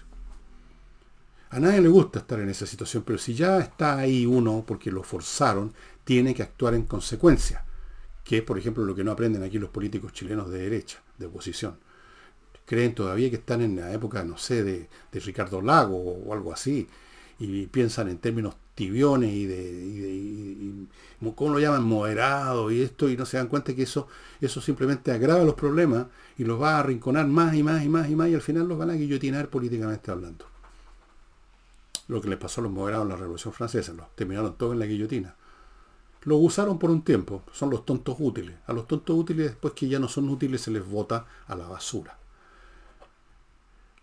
A 1.48 1.58
nadie 1.58 1.80
le 1.80 1.88
gusta 1.88 2.18
estar 2.18 2.38
en 2.38 2.50
esa 2.50 2.66
situación, 2.66 3.02
pero 3.06 3.18
si 3.18 3.32
ya 3.32 3.58
está 3.60 3.96
ahí 3.96 4.26
uno 4.26 4.64
porque 4.66 4.90
lo 4.90 5.02
forzaron, 5.02 5.72
tiene 6.04 6.34
que 6.34 6.42
actuar 6.42 6.74
en 6.74 6.84
consecuencia, 6.84 7.64
que 8.24 8.38
es 8.38 8.42
por 8.42 8.58
ejemplo 8.58 8.84
lo 8.84 8.94
que 8.94 9.04
no 9.04 9.12
aprenden 9.12 9.42
aquí 9.42 9.58
los 9.58 9.70
políticos 9.70 10.12
chilenos 10.12 10.50
de 10.50 10.58
derecha, 10.58 11.00
de 11.16 11.26
oposición 11.26 11.76
creen 12.64 12.94
todavía 12.94 13.30
que 13.30 13.36
están 13.36 13.60
en 13.60 13.76
la 13.76 13.92
época, 13.92 14.24
no 14.24 14.38
sé, 14.38 14.64
de, 14.64 14.88
Ricardo 15.12 15.60
Lago 15.60 15.96
o, 15.96 16.32
algo 16.32 16.52
así, 16.52 16.88
y 17.38 17.66
piensan 17.66 18.08
en 18.08 18.18
términos 18.18 18.54
tibiones 18.82 19.32
y 19.32 19.46
de, 19.46 20.86
¿cómo 21.36 21.54
lo 21.54 21.60
llaman? 21.60 21.84
Moderado 21.84 22.70
y 22.72 22.82
esto, 22.82 23.08
y 23.08 23.16
no 23.16 23.24
se 23.26 23.36
dan 23.36 23.46
cuenta 23.46 23.74
que 23.74 23.84
eso, 23.84 24.08
eso 24.40 24.60
simplemente 24.60 25.12
agrava 25.12 25.44
los 25.44 25.54
problemas 25.54 26.06
y 26.36 26.44
los 26.44 26.60
va 26.60 26.76
a 26.76 26.80
arrinconar 26.80 27.28
más 27.28 27.54
y 27.54 27.62
más 27.62 27.84
y 27.84 27.88
más 27.88 28.10
y 28.10 28.16
más, 28.16 28.28
y 28.28 28.34
al 28.34 28.42
final 28.42 28.66
los 28.66 28.76
van 28.76 28.90
a 28.90 28.94
guillotinar 28.94 29.48
políticamente 29.48 30.10
hablando. 30.10 30.46
Lo 32.08 32.20
que 32.20 32.28
les 32.28 32.38
pasó 32.38 32.60
a 32.60 32.64
los 32.64 32.72
moderados 32.72 33.04
en 33.04 33.10
la 33.10 33.16
Revolución 33.16 33.54
Francesa, 33.54 33.92
los 33.92 34.10
terminaron 34.16 34.56
todos 34.56 34.72
en 34.72 34.80
la 34.80 34.86
guillotina. 34.86 35.36
Los 36.24 36.38
usaron 36.40 36.78
por 36.78 36.90
un 36.90 37.02
tiempo, 37.02 37.42
son 37.52 37.70
los 37.70 37.86
tontos 37.86 38.16
útiles. 38.18 38.56
A 38.66 38.72
los 38.72 38.88
tontos 38.88 39.16
útiles, 39.16 39.46
después 39.46 39.74
que 39.74 39.88
ya 39.88 40.00
no 40.00 40.08
son 40.08 40.28
útiles, 40.28 40.60
se 40.60 40.72
les 40.72 40.84
vota 40.84 41.26
a 41.46 41.54
la 41.54 41.68
basura. 41.68 42.16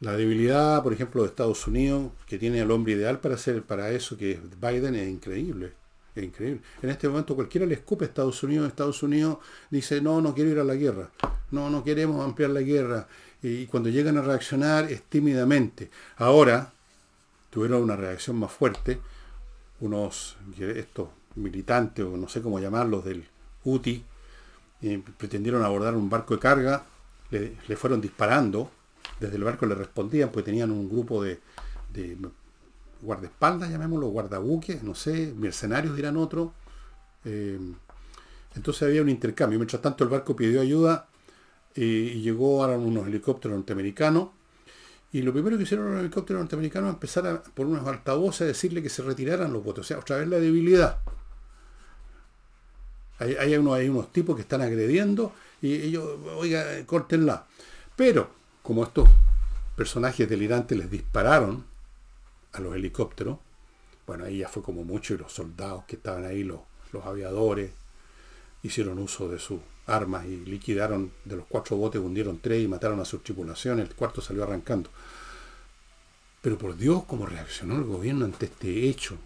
La 0.02 0.16
debilidad, 0.16 0.82
por 0.82 0.94
ejemplo, 0.94 1.24
de 1.24 1.28
Estados 1.28 1.68
Unidos, 1.68 2.12
que 2.26 2.38
tiene 2.38 2.62
al 2.62 2.72
hombre 2.72 2.94
ideal 2.94 3.20
para 3.20 3.36
hacer 3.36 3.64
para 3.64 3.92
eso, 3.92 4.18
que 4.18 4.32
es 4.32 4.40
Biden, 4.60 4.96
es 4.96 5.10
increíble. 5.10 5.74
Es 6.16 6.24
increíble. 6.24 6.62
En 6.82 6.90
este 6.90 7.10
momento 7.10 7.36
cualquiera 7.36 7.68
le 7.68 7.76
escupe 7.76 8.06
a 8.06 8.08
Estados 8.08 8.42
Unidos. 8.42 8.68
Estados 8.68 9.04
Unidos 9.04 9.40
dice, 9.70 10.02
no, 10.02 10.22
no 10.22 10.34
quiero 10.34 10.52
ir 10.52 10.60
a 10.60 10.64
la 10.64 10.76
guerra. 10.76 11.10
No, 11.52 11.70
no 11.70 11.84
queremos 11.84 12.24
ampliar 12.24 12.52
la 12.52 12.62
guerra. 12.62 13.08
Y 13.44 13.66
cuando 13.66 13.90
llegan 13.90 14.18
a 14.18 14.22
reaccionar 14.22 14.90
es 14.90 15.04
tímidamente. 15.04 15.90
Ahora 16.16 16.72
tuvieron 17.50 17.84
una 17.84 17.98
reacción 17.98 18.38
más 18.38 18.52
fuerte. 18.54 19.02
Unos, 19.82 20.38
estos 20.60 21.10
militantes, 21.36 22.06
o 22.06 22.16
no 22.16 22.30
sé 22.30 22.42
cómo 22.42 22.60
llamarlos, 22.60 23.04
del 23.04 23.28
UTI, 23.66 24.04
eh, 24.82 25.04
pretendieron 25.18 25.64
abordar 25.64 25.96
un 25.96 26.10
barco 26.10 26.36
de 26.36 26.40
carga, 26.40 26.86
le 27.32 27.76
fueron 27.76 28.02
disparando 28.02 28.72
desde 29.20 29.36
el 29.36 29.44
barco 29.44 29.66
le 29.66 29.76
respondían, 29.76 30.30
pues 30.30 30.46
tenían 30.46 30.72
un 30.72 30.90
grupo 30.90 31.24
de, 31.24 31.40
guardaespaldas, 33.02 33.70
llamémoslo, 33.70 34.08
guardabuques, 34.08 34.84
no 34.84 34.96
sé, 34.96 35.34
mercenarios 35.36 35.96
dirán 35.96 36.18
otro. 36.18 36.54
Eh, 37.26 37.60
entonces 38.56 38.84
había 38.84 39.02
un 39.02 39.10
intercambio. 39.10 39.60
Mientras 39.60 39.82
tanto 39.82 40.04
el 40.04 40.10
barco 40.10 40.36
pidió 40.36 40.62
ayuda 40.62 41.08
eh, 41.76 42.14
y 42.16 42.22
llegó 42.22 42.64
a 42.64 42.78
unos 42.78 43.08
helicópteros 43.08 43.58
norteamericanos. 43.58 44.30
Y 45.12 45.22
lo 45.24 45.34
primero 45.34 45.58
que 45.58 45.64
hicieron 45.64 45.92
los 45.92 46.00
helicópteros 46.02 46.42
norteamericanos 46.42 46.94
empezar 46.94 47.44
por 47.54 47.66
unos 47.66 47.86
altavoces 47.88 48.42
a 48.42 48.46
decirle 48.46 48.84
que 48.84 48.90
se 48.90 49.02
retiraran 49.02 49.52
los 49.52 49.64
votos. 49.64 49.86
O 49.86 49.88
sea, 49.88 50.00
otra 50.00 50.18
vez 50.18 50.28
la 50.28 50.40
debilidad. 50.40 51.00
Hay, 53.18 53.54
unos, 53.56 53.78
hay 53.78 53.90
unos 53.90 54.14
tipos 54.14 54.36
que 54.36 54.44
están 54.44 54.62
agrediendo 54.62 55.34
y 55.62 55.74
ellos, 55.74 56.08
oiga, 56.38 56.64
córtenla. 56.86 57.48
Pero 57.96 58.39
como 58.70 58.84
estos 58.84 59.10
personajes 59.76 60.30
delirantes 60.30 60.78
les 60.78 60.92
dispararon 60.92 61.66
a 62.54 62.60
los 62.60 62.76
helicópteros, 62.76 63.40
bueno, 64.06 64.26
ahí 64.26 64.38
ya 64.38 64.48
fue 64.48 64.62
como 64.62 64.84
mucho 64.84 65.16
y 65.16 65.18
los 65.18 65.34
soldados 65.34 65.86
que 65.86 65.96
estaban 65.96 66.24
ahí, 66.24 66.44
los, 66.44 66.60
los 66.92 67.04
aviadores, 67.04 67.72
hicieron 68.62 69.00
uso 69.00 69.28
de 69.28 69.40
sus 69.40 69.60
armas 69.88 70.28
y 70.28 70.46
liquidaron 70.46 71.12
de 71.26 71.38
los 71.38 71.48
cuatro 71.48 71.78
botes, 71.78 72.00
hundieron 72.00 72.38
tres 72.38 72.64
y 72.64 72.68
mataron 72.68 73.00
a 73.00 73.06
sus 73.06 73.24
tripulaciones, 73.24 73.90
el 73.90 73.96
cuarto 73.96 74.22
salió 74.22 74.44
arrancando. 74.44 74.92
Pero 76.44 76.60
por 76.60 76.78
Dios, 76.78 77.06
cómo 77.06 77.26
reaccionó 77.26 77.76
el 77.76 77.86
gobierno 77.86 78.26
ante 78.26 78.46
este 78.46 78.88
hecho, 78.88 79.18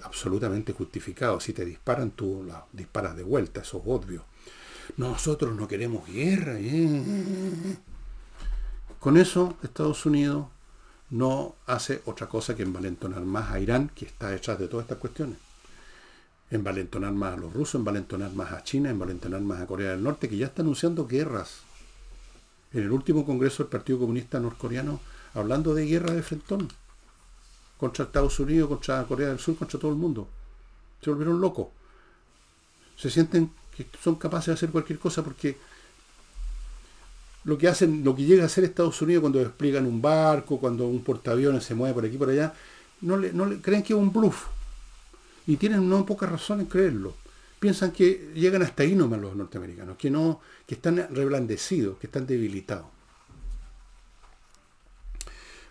absolutamente 0.00 0.72
justificado. 0.72 1.40
Si 1.40 1.52
te 1.52 1.64
disparan, 1.64 2.12
tú 2.12 2.44
la 2.46 2.64
disparas 2.72 3.16
de 3.16 3.24
vuelta, 3.24 3.62
eso 3.62 3.78
es 3.78 3.82
obvio. 3.84 4.24
Nosotros 4.96 5.56
no 5.56 5.66
queremos 5.66 6.06
guerra. 6.06 6.54
¿eh? 6.56 7.02
Con 9.04 9.18
eso, 9.18 9.58
Estados 9.62 10.06
Unidos 10.06 10.46
no 11.10 11.56
hace 11.66 12.00
otra 12.06 12.26
cosa 12.26 12.56
que 12.56 12.62
envalentonar 12.62 13.20
más 13.20 13.50
a 13.50 13.60
Irán, 13.60 13.90
que 13.94 14.06
está 14.06 14.30
detrás 14.30 14.58
de 14.58 14.66
todas 14.66 14.84
estas 14.84 14.96
cuestiones. 14.96 15.36
Envalentonar 16.50 17.12
más 17.12 17.34
a 17.34 17.36
los 17.36 17.52
rusos, 17.52 17.74
envalentonar 17.74 18.32
más 18.32 18.52
a 18.52 18.64
China, 18.64 18.88
envalentonar 18.88 19.42
más 19.42 19.60
a 19.60 19.66
Corea 19.66 19.90
del 19.90 20.02
Norte, 20.02 20.26
que 20.26 20.38
ya 20.38 20.46
está 20.46 20.62
anunciando 20.62 21.06
guerras. 21.06 21.64
En 22.72 22.84
el 22.84 22.92
último 22.92 23.26
congreso 23.26 23.62
del 23.62 23.68
Partido 23.68 23.98
Comunista 23.98 24.40
Norcoreano, 24.40 25.00
hablando 25.34 25.74
de 25.74 25.84
guerra 25.84 26.14
de 26.14 26.22
frentón. 26.22 26.70
contra 27.76 28.06
Estados 28.06 28.40
Unidos, 28.40 28.70
contra 28.70 29.04
Corea 29.04 29.28
del 29.28 29.38
Sur, 29.38 29.54
contra 29.56 29.78
todo 29.78 29.90
el 29.90 29.98
mundo. 29.98 30.28
Se 31.02 31.10
volvieron 31.10 31.42
locos. 31.42 31.66
Se 32.96 33.10
sienten 33.10 33.50
que 33.76 33.86
son 34.02 34.14
capaces 34.14 34.46
de 34.46 34.52
hacer 34.54 34.70
cualquier 34.70 34.98
cosa 34.98 35.22
porque 35.22 35.58
lo 37.44 37.58
que 37.58 37.68
hacen, 37.68 38.02
lo 38.04 38.14
que 38.16 38.24
llega 38.24 38.42
a 38.42 38.46
hacer 38.46 38.64
Estados 38.64 39.00
Unidos 39.02 39.20
cuando 39.20 39.38
despliegan 39.38 39.86
un 39.86 40.00
barco, 40.00 40.58
cuando 40.58 40.86
un 40.86 41.02
portaaviones 41.02 41.64
se 41.64 41.74
mueve 41.74 41.94
por 41.94 42.04
aquí 42.04 42.16
por 42.16 42.30
allá, 42.30 42.54
no 43.02 43.16
le, 43.16 43.32
no 43.32 43.46
le 43.46 43.60
creen 43.60 43.82
que 43.82 43.92
es 43.92 43.98
un 43.98 44.12
bluff. 44.12 44.46
Y 45.46 45.56
tienen 45.56 45.88
no 45.88 46.06
pocas 46.06 46.30
razón 46.30 46.60
en 46.60 46.66
creerlo. 46.66 47.14
Piensan 47.60 47.92
que 47.92 48.32
llegan 48.34 48.62
hasta 48.62 48.82
ahí 48.82 48.94
nomás 48.94 49.20
los 49.20 49.36
norteamericanos, 49.36 49.96
que 49.96 50.10
no, 50.10 50.40
que 50.66 50.74
están 50.74 51.06
reblandecidos, 51.10 51.98
que 51.98 52.06
están 52.06 52.26
debilitados. 52.26 52.86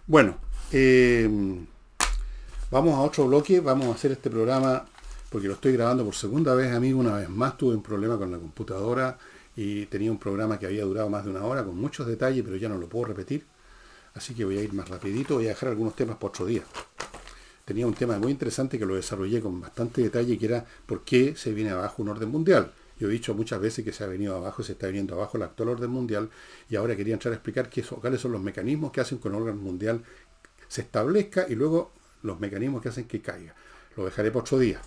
Bueno, 0.05 0.37
eh, 0.71 1.29
vamos 2.69 2.93
a 2.95 3.01
otro 3.01 3.27
bloque, 3.27 3.59
vamos 3.61 3.87
a 3.87 3.91
hacer 3.93 4.11
este 4.11 4.29
programa 4.29 4.85
porque 5.33 5.47
lo 5.47 5.55
estoy 5.55 5.73
grabando 5.73 6.05
por 6.05 6.13
segunda 6.13 6.53
vez, 6.53 6.71
amigo, 6.71 6.99
una 6.99 7.15
vez 7.15 7.27
más 7.27 7.57
tuve 7.57 7.73
un 7.73 7.81
problema 7.81 8.19
con 8.19 8.31
la 8.31 8.37
computadora 8.37 9.17
y 9.55 9.85
tenía 9.85 10.11
un 10.11 10.17
programa 10.17 10.57
que 10.57 10.65
había 10.65 10.83
durado 10.83 11.09
más 11.09 11.25
de 11.25 11.31
una 11.31 11.43
hora 11.45 11.63
con 11.63 11.77
muchos 11.77 12.07
detalles, 12.07 12.43
pero 12.43 12.57
ya 12.57 12.69
no 12.69 12.77
lo 12.77 12.89
puedo 12.89 13.05
repetir. 13.05 13.45
Así 14.13 14.33
que 14.33 14.45
voy 14.45 14.57
a 14.57 14.61
ir 14.61 14.73
más 14.73 14.89
rapidito, 14.89 15.35
voy 15.35 15.45
a 15.45 15.49
dejar 15.49 15.69
algunos 15.69 15.95
temas 15.95 16.17
para 16.17 16.29
otro 16.29 16.45
día. 16.45 16.63
Tenía 17.65 17.87
un 17.87 17.93
tema 17.93 18.19
muy 18.19 18.31
interesante 18.31 18.77
que 18.77 18.85
lo 18.85 18.95
desarrollé 18.95 19.41
con 19.41 19.61
bastante 19.61 20.01
detalle, 20.01 20.37
que 20.37 20.45
era 20.45 20.65
por 20.85 21.03
qué 21.03 21.35
se 21.35 21.53
viene 21.53 21.71
abajo 21.71 22.03
un 22.03 22.09
orden 22.09 22.29
mundial. 22.29 22.71
Yo 22.99 23.07
he 23.07 23.11
dicho 23.11 23.33
muchas 23.33 23.59
veces 23.59 23.83
que 23.83 23.91
se 23.91 24.03
ha 24.03 24.07
venido 24.07 24.35
abajo, 24.35 24.63
se 24.63 24.73
está 24.73 24.87
viniendo 24.87 25.15
abajo 25.15 25.37
el 25.37 25.43
actual 25.43 25.69
orden 25.69 25.89
mundial, 25.89 26.29
y 26.69 26.75
ahora 26.75 26.95
quería 26.95 27.13
entrar 27.13 27.31
a 27.31 27.35
explicar 27.35 27.69
qué, 27.69 27.81
cuáles 27.81 28.21
son 28.21 28.33
los 28.33 28.41
mecanismos 28.41 28.91
que 28.91 29.01
hacen 29.01 29.19
que 29.19 29.27
un 29.29 29.35
orden 29.35 29.57
mundial 29.57 30.03
se 30.67 30.81
establezca 30.81 31.45
y 31.47 31.55
luego 31.55 31.91
los 32.21 32.39
mecanismos 32.39 32.81
que 32.81 32.89
hacen 32.89 33.05
que 33.05 33.21
caiga. 33.21 33.55
Lo 33.95 34.05
dejaré 34.05 34.29
para 34.29 34.41
otro 34.41 34.59
día. 34.59 34.81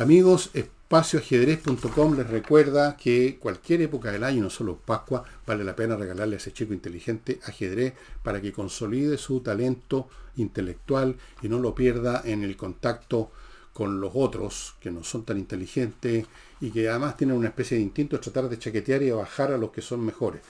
Amigos, 0.00 0.48
espacioajedrez.com 0.54 2.16
les 2.16 2.26
recuerda 2.26 2.96
que 2.96 3.38
cualquier 3.38 3.82
época 3.82 4.10
del 4.10 4.24
año, 4.24 4.44
no 4.44 4.48
solo 4.48 4.78
Pascua, 4.78 5.24
vale 5.46 5.62
la 5.62 5.76
pena 5.76 5.94
regalarle 5.94 6.36
a 6.36 6.38
ese 6.38 6.54
chico 6.54 6.72
inteligente 6.72 7.38
ajedrez 7.44 7.92
para 8.22 8.40
que 8.40 8.50
consolide 8.50 9.18
su 9.18 9.40
talento 9.40 10.08
intelectual 10.36 11.16
y 11.42 11.50
no 11.50 11.58
lo 11.58 11.74
pierda 11.74 12.22
en 12.24 12.44
el 12.44 12.56
contacto 12.56 13.30
con 13.74 14.00
los 14.00 14.12
otros 14.14 14.74
que 14.80 14.90
no 14.90 15.04
son 15.04 15.26
tan 15.26 15.36
inteligentes 15.36 16.24
y 16.62 16.70
que 16.70 16.88
además 16.88 17.18
tienen 17.18 17.36
una 17.36 17.48
especie 17.48 17.76
de 17.76 17.82
instinto 17.82 18.16
de 18.16 18.22
tratar 18.22 18.48
de 18.48 18.58
chaquetear 18.58 19.02
y 19.02 19.10
bajar 19.10 19.52
a 19.52 19.58
los 19.58 19.70
que 19.70 19.82
son 19.82 20.02
mejores. 20.02 20.40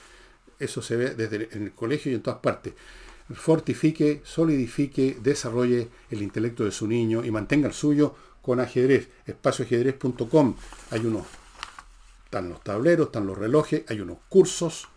Eso 0.59 0.81
se 0.81 0.95
ve 0.95 1.09
desde 1.09 1.49
en 1.51 1.63
el 1.63 1.73
colegio 1.73 2.09
y 2.09 2.15
en 2.15 2.21
todas 2.21 2.39
partes. 2.39 2.71
Fortifique, 3.33 4.21
solidifique, 4.23 5.17
desarrolle 5.21 5.89
el 6.09 6.21
intelecto 6.21 6.63
de 6.63 6.71
su 6.71 6.87
niño 6.87 7.23
y 7.23 7.31
mantenga 7.31 7.67
el 7.67 7.73
suyo 7.73 8.15
con 8.41 8.59
ajedrez, 8.59 9.09
espacioajedrez.com. 9.25 10.55
Hay 10.91 11.05
unos, 11.05 11.25
están 12.25 12.49
los 12.49 12.61
tableros, 12.63 13.07
están 13.07 13.27
los 13.27 13.37
relojes, 13.37 13.83
hay 13.87 14.01
unos 14.01 14.17
cursos. 14.29 14.87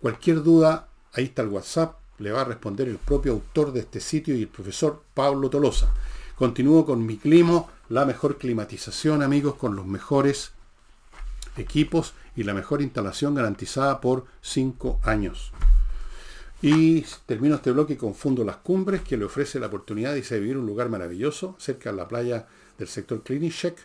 Cualquier 0.00 0.42
duda, 0.42 0.88
ahí 1.12 1.24
está 1.24 1.42
el 1.42 1.48
WhatsApp, 1.48 1.98
le 2.18 2.32
va 2.32 2.42
a 2.42 2.44
responder 2.44 2.88
el 2.88 2.98
propio 2.98 3.32
autor 3.32 3.72
de 3.72 3.80
este 3.80 4.00
sitio 4.00 4.34
y 4.34 4.42
el 4.42 4.48
profesor 4.48 5.02
Pablo 5.14 5.50
Tolosa. 5.50 5.92
Continúo 6.36 6.86
con 6.86 7.04
mi 7.04 7.18
clima, 7.18 7.66
la 7.88 8.04
mejor 8.04 8.38
climatización, 8.38 9.22
amigos, 9.22 9.54
con 9.54 9.76
los 9.76 9.86
mejores 9.86 10.52
equipos 11.56 12.14
y 12.34 12.44
la 12.44 12.54
mejor 12.54 12.80
instalación 12.80 13.34
garantizada 13.34 14.00
por 14.00 14.24
5 14.40 15.00
años. 15.02 15.52
Y 16.62 17.04
termino 17.26 17.56
este 17.56 17.72
bloque 17.72 17.96
con 17.96 18.14
Fundo 18.14 18.44
Las 18.44 18.58
Cumbres, 18.58 19.02
que 19.02 19.16
le 19.16 19.24
ofrece 19.24 19.58
la 19.58 19.66
oportunidad 19.66 20.14
de 20.14 20.40
vivir 20.40 20.56
un 20.56 20.64
lugar 20.64 20.88
maravilloso 20.88 21.56
cerca 21.58 21.90
de 21.90 21.96
la 21.96 22.06
playa 22.06 22.46
del 22.78 22.86
sector 22.86 23.24
Klinichek, 23.24 23.76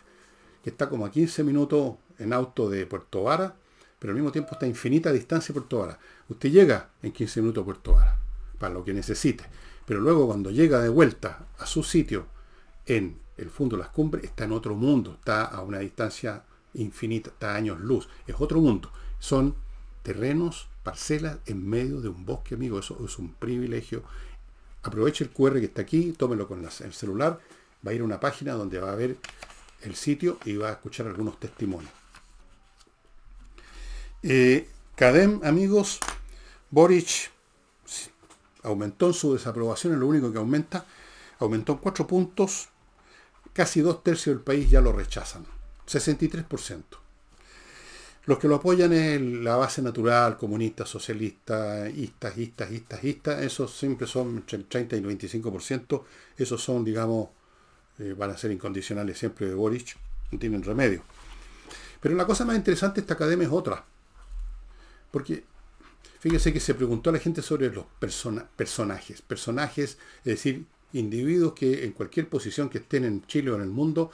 que 0.62 0.70
está 0.70 0.88
como 0.88 1.04
a 1.04 1.10
15 1.10 1.42
minutos 1.42 1.96
en 2.20 2.32
auto 2.32 2.70
de 2.70 2.86
Puerto 2.86 3.24
Vara, 3.24 3.56
pero 3.98 4.12
al 4.12 4.14
mismo 4.14 4.30
tiempo 4.30 4.50
está 4.52 4.66
a 4.66 4.68
infinita 4.68 5.10
distancia 5.12 5.52
de 5.52 5.60
Puerto 5.60 5.80
Vara. 5.80 5.98
Usted 6.28 6.52
llega 6.52 6.90
en 7.02 7.10
15 7.10 7.40
minutos 7.40 7.62
a 7.62 7.64
Puerto 7.64 7.94
Vara, 7.94 8.16
para 8.60 8.72
lo 8.72 8.84
que 8.84 8.92
necesite. 8.92 9.44
Pero 9.84 10.00
luego 10.00 10.28
cuando 10.28 10.52
llega 10.52 10.80
de 10.80 10.88
vuelta 10.88 11.46
a 11.58 11.66
su 11.66 11.82
sitio 11.82 12.26
en 12.86 13.18
el 13.36 13.50
fondo 13.50 13.76
de 13.76 13.82
las 13.82 13.90
cumbres, 13.90 14.22
está 14.22 14.44
en 14.44 14.52
otro 14.52 14.76
mundo, 14.76 15.14
está 15.14 15.46
a 15.46 15.62
una 15.62 15.80
distancia 15.80 16.44
infinita, 16.74 17.30
está 17.30 17.54
a 17.54 17.56
años 17.56 17.80
luz, 17.80 18.08
es 18.24 18.36
otro 18.38 18.60
mundo. 18.60 18.92
Son 19.18 19.56
terrenos, 20.04 20.68
parcelas 20.88 21.36
en 21.44 21.68
medio 21.68 22.00
de 22.00 22.08
un 22.08 22.24
bosque, 22.24 22.54
amigo, 22.54 22.78
eso 22.78 22.98
es 23.04 23.18
un 23.18 23.34
privilegio. 23.34 24.04
Aproveche 24.82 25.22
el 25.22 25.30
QR 25.30 25.60
que 25.60 25.66
está 25.66 25.82
aquí, 25.82 26.14
tómelo 26.16 26.48
con 26.48 26.64
el 26.64 26.92
celular 26.94 27.38
va 27.86 27.90
a 27.90 27.94
ir 27.94 28.00
a 28.00 28.04
una 28.04 28.18
página 28.18 28.54
donde 28.54 28.78
va 28.78 28.90
a 28.90 28.94
ver 28.94 29.18
el 29.82 29.94
sitio 29.94 30.38
y 30.46 30.56
va 30.56 30.70
a 30.70 30.72
escuchar 30.72 31.06
algunos 31.06 31.38
testimonios. 31.38 31.92
Eh, 34.22 34.66
Cadem, 34.96 35.40
amigos, 35.44 36.00
Boric 36.70 37.30
aumentó 38.62 39.08
en 39.08 39.12
su 39.12 39.34
desaprobación, 39.34 39.92
es 39.92 39.98
lo 39.98 40.06
único 40.06 40.32
que 40.32 40.38
aumenta, 40.38 40.86
aumentó 41.38 41.72
en 41.72 41.78
cuatro 41.78 42.06
puntos, 42.06 42.70
casi 43.52 43.82
dos 43.82 44.02
tercios 44.02 44.36
del 44.36 44.42
país 44.42 44.70
ya 44.70 44.80
lo 44.80 44.92
rechazan, 44.92 45.44
63%. 45.86 46.82
Los 48.28 48.38
que 48.38 48.46
lo 48.46 48.56
apoyan 48.56 48.92
es 48.92 49.18
la 49.22 49.56
base 49.56 49.80
natural, 49.80 50.36
comunista, 50.36 50.84
socialista, 50.84 51.88
istas, 51.88 52.36
istas, 52.36 52.70
istas, 52.70 53.02
istas, 53.02 53.42
esos 53.42 53.74
siempre 53.74 54.06
son 54.06 54.36
entre 54.36 54.58
el 54.58 54.66
30 54.66 54.96
y 54.96 54.98
el 54.98 55.18
25%, 55.18 56.02
esos 56.36 56.62
son, 56.62 56.84
digamos, 56.84 57.30
eh, 57.98 58.14
van 58.14 58.28
a 58.28 58.36
ser 58.36 58.50
incondicionales 58.50 59.18
siempre 59.18 59.48
de 59.48 59.54
Boric, 59.54 59.96
no 60.30 60.38
tienen 60.38 60.62
remedio. 60.62 61.02
Pero 62.02 62.16
la 62.16 62.26
cosa 62.26 62.44
más 62.44 62.54
interesante 62.54 62.96
de 62.96 63.00
esta 63.00 63.14
academia 63.14 63.46
es 63.46 63.52
otra. 63.52 63.82
Porque 65.10 65.44
fíjese 66.20 66.52
que 66.52 66.60
se 66.60 66.74
preguntó 66.74 67.08
a 67.08 67.14
la 67.14 67.20
gente 67.20 67.40
sobre 67.40 67.70
los 67.70 67.86
personajes. 67.98 69.22
Personajes, 69.22 69.96
es 70.18 70.24
decir, 70.24 70.66
individuos 70.92 71.54
que 71.54 71.82
en 71.86 71.92
cualquier 71.92 72.28
posición 72.28 72.68
que 72.68 72.76
estén 72.76 73.06
en 73.06 73.26
Chile 73.26 73.52
o 73.52 73.56
en 73.56 73.62
el 73.62 73.70
mundo 73.70 74.10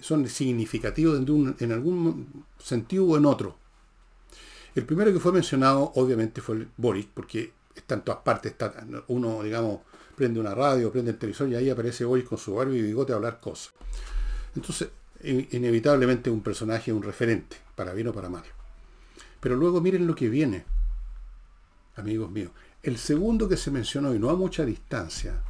son 0.00 0.28
significativos 0.28 1.18
en, 1.18 1.72
algún 1.72 2.44
sentido 2.58 3.04
o 3.06 3.16
en 3.16 3.26
otro. 3.26 3.56
El 4.74 4.84
primero 4.84 5.12
que 5.12 5.20
fue 5.20 5.32
mencionado, 5.32 5.92
obviamente, 5.96 6.40
fue 6.40 6.66
Boric, 6.76 7.08
porque 7.12 7.52
está 7.74 7.94
en 7.94 8.02
todas 8.02 8.22
partes. 8.22 8.52
Está 8.52 8.72
uno, 9.08 9.42
digamos, 9.42 9.80
prende 10.16 10.40
una 10.40 10.54
radio, 10.54 10.90
prende 10.90 11.10
el 11.10 11.18
televisor 11.18 11.48
y 11.48 11.54
ahí 11.54 11.68
aparece 11.68 12.04
hoy 12.04 12.22
con 12.22 12.38
su 12.38 12.54
barba 12.54 12.74
y 12.74 12.80
bigote 12.80 13.12
a 13.12 13.16
hablar 13.16 13.40
cosas. 13.40 13.74
Entonces, 14.54 14.88
inevitablemente 15.22 16.30
un 16.30 16.42
personaje, 16.42 16.92
un 16.92 17.02
referente, 17.02 17.56
para 17.74 17.92
bien 17.92 18.08
o 18.08 18.12
para 18.12 18.28
mal. 18.28 18.44
Pero 19.40 19.56
luego 19.56 19.80
miren 19.80 20.06
lo 20.06 20.14
que 20.14 20.28
viene, 20.28 20.64
amigos 21.96 22.30
míos. 22.30 22.52
El 22.82 22.98
segundo 22.98 23.48
que 23.48 23.56
se 23.56 23.70
mencionó, 23.70 24.14
y 24.14 24.18
no 24.18 24.30
a 24.30 24.36
mucha 24.36 24.64
distancia, 24.64 25.42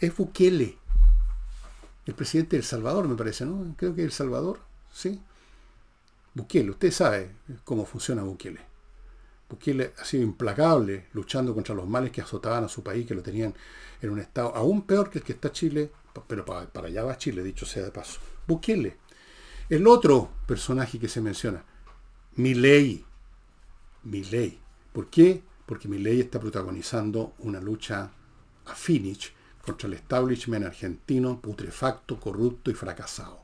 es 0.00 0.16
Bukele, 0.16 0.76
el 2.08 2.14
presidente 2.14 2.56
de 2.56 2.60
El 2.60 2.64
Salvador, 2.64 3.06
me 3.06 3.16
parece, 3.16 3.44
¿no? 3.44 3.74
Creo 3.76 3.94
que 3.94 4.02
El 4.02 4.12
Salvador, 4.12 4.60
¿sí? 4.90 5.20
Bukele, 6.32 6.70
usted 6.70 6.90
sabe 6.90 7.32
cómo 7.64 7.84
funciona 7.84 8.22
Bukele. 8.22 8.60
Bukele 9.46 9.92
ha 9.98 10.06
sido 10.06 10.22
implacable 10.22 11.08
luchando 11.12 11.52
contra 11.52 11.74
los 11.74 11.86
males 11.86 12.10
que 12.10 12.22
azotaban 12.22 12.64
a 12.64 12.68
su 12.68 12.82
país, 12.82 13.06
que 13.06 13.14
lo 13.14 13.22
tenían 13.22 13.52
en 14.00 14.08
un 14.08 14.20
estado 14.20 14.56
aún 14.56 14.86
peor 14.86 15.10
que 15.10 15.18
el 15.18 15.24
que 15.24 15.34
está 15.34 15.52
Chile, 15.52 15.92
pero 16.26 16.46
para, 16.46 16.86
allá 16.86 17.04
va 17.04 17.18
Chile, 17.18 17.42
dicho 17.42 17.66
sea 17.66 17.84
de 17.84 17.90
paso. 17.90 18.20
Bukele. 18.46 18.96
El 19.68 19.86
otro 19.86 20.30
personaje 20.46 20.98
que 20.98 21.10
se 21.10 21.20
menciona, 21.20 21.62
Milei. 22.36 23.04
Milei. 24.04 24.58
¿Por 24.94 25.10
qué? 25.10 25.42
Porque 25.66 25.88
Milei 25.88 26.20
está 26.20 26.40
protagonizando 26.40 27.34
una 27.40 27.60
lucha 27.60 28.10
a 28.64 28.74
finish 28.74 29.34
contra 29.64 29.88
el 29.88 29.94
establishment 29.94 30.64
argentino 30.64 31.40
putrefacto, 31.40 32.18
corrupto 32.18 32.70
y 32.70 32.74
fracasado. 32.74 33.40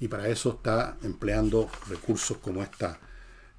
Y 0.00 0.08
para 0.08 0.28
eso 0.28 0.50
está 0.50 0.96
empleando 1.02 1.70
recursos 1.88 2.38
como 2.38 2.62
esta 2.62 2.98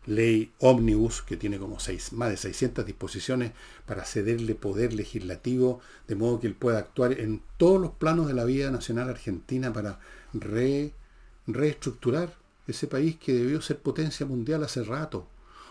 ley 0.08 0.52
ómnibus, 0.60 1.22
que 1.22 1.38
tiene 1.38 1.60
como 1.60 1.80
seis, 1.80 2.12
más 2.14 2.30
de 2.30 2.38
600 2.38 2.86
disposiciones 2.86 3.52
para 3.86 4.04
cederle 4.04 4.56
poder 4.56 4.94
legislativo, 4.94 5.82
de 6.08 6.16
modo 6.16 6.40
que 6.40 6.48
él 6.48 6.56
pueda 6.56 6.80
actuar 6.80 7.20
en 7.20 7.42
todos 7.58 7.80
los 7.80 7.92
planos 7.92 8.28
de 8.28 8.34
la 8.34 8.46
vida 8.46 8.72
nacional 8.72 9.10
argentina 9.10 9.72
para 9.72 10.00
reestructurar 11.46 12.36
ese 12.68 12.88
país 12.88 13.18
que 13.18 13.34
debió 13.34 13.62
ser 13.62 13.80
potencia 13.80 14.26
mundial 14.26 14.64
hace 14.64 14.84
rato, 14.84 15.28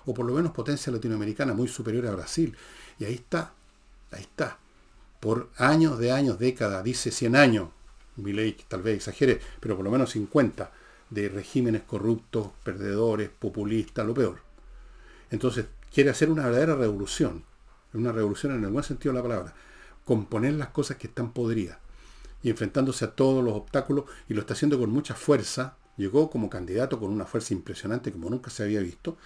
o 0.06 0.14
por 0.14 0.24
lo 0.26 0.34
menos 0.34 0.52
potencia 0.52 0.92
latinoamericana 0.92 1.52
muy 1.52 1.66
superior 1.68 2.06
a 2.06 2.12
Brasil. 2.12 2.56
Y 2.98 3.04
ahí 3.04 3.14
está, 3.14 3.52
ahí 4.12 4.22
está. 4.22 4.58
Por 5.20 5.50
años 5.56 5.98
de 5.98 6.12
años, 6.12 6.38
décadas, 6.38 6.82
dice 6.82 7.10
100 7.10 7.36
años, 7.36 7.68
mi 8.16 8.32
ley 8.32 8.56
tal 8.68 8.82
vez 8.82 8.96
exagere, 8.96 9.40
pero 9.60 9.76
por 9.76 9.84
lo 9.84 9.90
menos 9.90 10.10
50 10.10 10.72
de 11.10 11.28
regímenes 11.28 11.82
corruptos, 11.82 12.48
perdedores, 12.64 13.28
populistas, 13.28 14.06
lo 14.06 14.14
peor. 14.14 14.40
Entonces, 15.30 15.66
quiere 15.92 16.10
hacer 16.10 16.30
una 16.30 16.44
verdadera 16.44 16.74
revolución, 16.74 17.44
una 17.92 18.12
revolución 18.12 18.54
en 18.54 18.64
el 18.64 18.70
buen 18.70 18.84
sentido 18.84 19.12
de 19.12 19.18
la 19.18 19.28
palabra, 19.28 19.54
componer 20.04 20.54
las 20.54 20.68
cosas 20.68 20.96
que 20.96 21.08
están 21.08 21.32
podridas 21.32 21.78
y 22.42 22.50
enfrentándose 22.50 23.04
a 23.04 23.10
todos 23.10 23.44
los 23.44 23.54
obstáculos 23.54 24.04
y 24.28 24.34
lo 24.34 24.40
está 24.40 24.54
haciendo 24.54 24.78
con 24.78 24.90
mucha 24.90 25.14
fuerza. 25.14 25.76
Llegó 25.96 26.30
como 26.30 26.48
candidato 26.48 26.98
con 26.98 27.10
una 27.10 27.26
fuerza 27.26 27.52
impresionante 27.52 28.10
como 28.12 28.30
nunca 28.30 28.50
se 28.50 28.62
había 28.62 28.80
visto. 28.80 29.18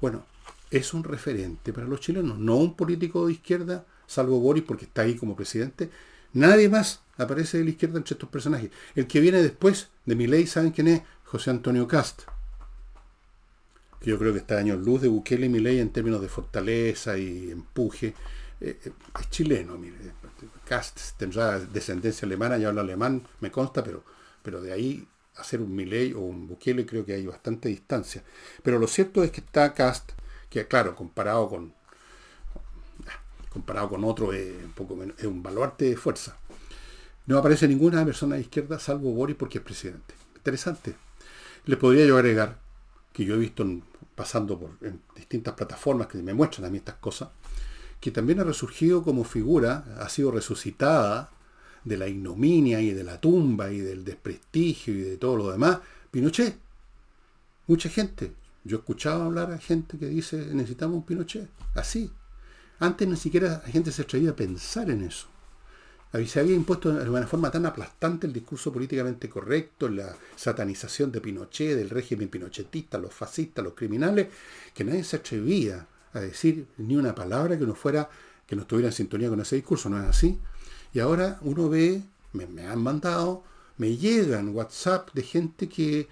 Bueno, 0.00 0.24
es 0.70 0.94
un 0.94 1.02
referente 1.02 1.72
para 1.72 1.86
los 1.86 2.00
chilenos, 2.00 2.38
no 2.38 2.56
un 2.56 2.76
político 2.76 3.26
de 3.26 3.32
izquierda, 3.32 3.84
salvo 4.10 4.40
Boris 4.40 4.64
porque 4.64 4.86
está 4.86 5.02
ahí 5.02 5.14
como 5.14 5.36
presidente. 5.36 5.88
Nadie 6.32 6.68
más 6.68 7.00
aparece 7.16 7.58
de 7.58 7.64
la 7.64 7.70
izquierda 7.70 7.98
entre 7.98 8.14
estos 8.14 8.28
personajes. 8.28 8.70
El 8.96 9.06
que 9.06 9.20
viene 9.20 9.40
después 9.40 9.88
de 10.04 10.16
mi 10.16 10.26
ley, 10.26 10.46
¿saben 10.46 10.72
quién 10.72 10.88
es? 10.88 11.02
José 11.24 11.50
Antonio 11.50 11.86
Cast. 11.86 12.22
Que 14.00 14.10
yo 14.10 14.18
creo 14.18 14.32
que 14.32 14.40
está 14.40 14.58
años 14.58 14.80
luz 14.80 15.02
de 15.02 15.08
Bukele 15.08 15.46
y 15.46 15.48
Milei 15.48 15.78
en 15.78 15.90
términos 15.90 16.20
de 16.20 16.28
fortaleza 16.28 17.16
y 17.18 17.52
empuje. 17.52 18.14
Eh, 18.60 18.80
eh, 18.84 18.92
es 19.20 19.30
chileno, 19.30 19.78
mire. 19.78 19.96
Cast 20.64 21.16
tendrá 21.16 21.60
descendencia 21.60 22.26
alemana, 22.26 22.58
ya 22.58 22.68
habla 22.68 22.80
alemán, 22.80 23.22
me 23.40 23.50
consta, 23.50 23.84
pero, 23.84 24.04
pero 24.42 24.60
de 24.60 24.72
ahí 24.72 25.06
hacer 25.36 25.60
un 25.60 25.74
Milei 25.74 26.12
o 26.14 26.20
un 26.20 26.48
Bukele 26.48 26.84
creo 26.84 27.04
que 27.04 27.14
hay 27.14 27.26
bastante 27.26 27.68
distancia. 27.68 28.24
Pero 28.62 28.78
lo 28.78 28.88
cierto 28.88 29.22
es 29.22 29.30
que 29.30 29.40
está 29.40 29.72
Cast, 29.72 30.12
que 30.48 30.66
claro, 30.66 30.96
comparado 30.96 31.48
con 31.48 31.79
comparado 33.50 33.90
con 33.90 34.04
otro 34.04 34.32
es 34.32 34.54
un 35.24 35.42
baluarte 35.42 35.86
de 35.86 35.96
fuerza. 35.96 36.36
No 37.26 37.38
aparece 37.38 37.68
ninguna 37.68 38.04
persona 38.04 38.36
de 38.36 38.42
izquierda 38.42 38.78
salvo 38.78 39.12
Boris 39.12 39.36
porque 39.36 39.58
es 39.58 39.64
presidente. 39.64 40.14
Interesante. 40.36 40.94
Le 41.66 41.76
podría 41.76 42.06
yo 42.06 42.16
agregar 42.16 42.58
que 43.12 43.24
yo 43.24 43.34
he 43.34 43.38
visto 43.38 43.66
pasando 44.14 44.58
por 44.58 44.70
en 44.82 45.00
distintas 45.14 45.54
plataformas 45.54 46.06
que 46.06 46.18
me 46.18 46.34
muestran 46.34 46.66
a 46.66 46.70
mí 46.70 46.78
estas 46.78 46.96
cosas, 46.96 47.28
que 48.00 48.10
también 48.10 48.40
ha 48.40 48.44
resurgido 48.44 49.02
como 49.02 49.24
figura, 49.24 49.84
ha 49.98 50.08
sido 50.08 50.30
resucitada 50.30 51.30
de 51.84 51.96
la 51.96 52.08
ignominia 52.08 52.80
y 52.80 52.92
de 52.92 53.04
la 53.04 53.20
tumba 53.20 53.70
y 53.70 53.80
del 53.80 54.04
desprestigio 54.04 54.94
y 54.94 55.00
de 55.00 55.16
todo 55.16 55.36
lo 55.36 55.50
demás, 55.50 55.78
Pinochet. 56.10 56.58
Mucha 57.66 57.88
gente. 57.88 58.32
Yo 58.64 58.76
he 58.76 58.80
escuchado 58.80 59.22
hablar 59.22 59.52
a 59.52 59.58
gente 59.58 59.96
que 59.98 60.06
dice 60.06 60.36
necesitamos 60.52 60.96
un 60.96 61.04
Pinochet. 61.04 61.48
Así. 61.74 62.10
Antes 62.80 63.06
ni 63.06 63.16
siquiera 63.16 63.62
la 63.64 63.72
gente 63.72 63.92
se 63.92 64.02
atrevía 64.02 64.30
a 64.30 64.36
pensar 64.36 64.90
en 64.90 65.02
eso. 65.04 65.28
Se 66.26 66.40
había 66.40 66.56
impuesto 66.56 66.92
de 66.92 67.08
una 67.08 67.26
forma 67.26 67.52
tan 67.52 67.66
aplastante 67.66 68.26
el 68.26 68.32
discurso 68.32 68.72
políticamente 68.72 69.28
correcto, 69.28 69.88
la 69.88 70.16
satanización 70.34 71.12
de 71.12 71.20
Pinochet, 71.20 71.76
del 71.76 71.88
régimen 71.88 72.28
pinochetista, 72.28 72.98
los 72.98 73.14
fascistas, 73.14 73.62
los 73.62 73.74
criminales, 73.74 74.26
que 74.74 74.82
nadie 74.82 75.04
se 75.04 75.16
atrevía 75.16 75.86
a 76.12 76.18
decir 76.18 76.66
ni 76.78 76.96
una 76.96 77.14
palabra 77.14 77.56
que 77.56 77.64
no 77.64 77.76
fuera, 77.76 78.10
que 78.44 78.56
no 78.56 78.62
estuviera 78.62 78.88
en 78.88 78.94
sintonía 78.94 79.28
con 79.28 79.40
ese 79.40 79.54
discurso, 79.54 79.88
¿no 79.88 80.02
es 80.02 80.08
así? 80.08 80.40
Y 80.92 80.98
ahora 80.98 81.38
uno 81.42 81.68
ve, 81.68 82.02
me, 82.32 82.66
han 82.66 82.82
mandado, 82.82 83.44
me 83.76 83.96
llegan 83.96 84.48
WhatsApp 84.48 85.10
de 85.14 85.22
gente 85.22 85.68
que, 85.68 86.08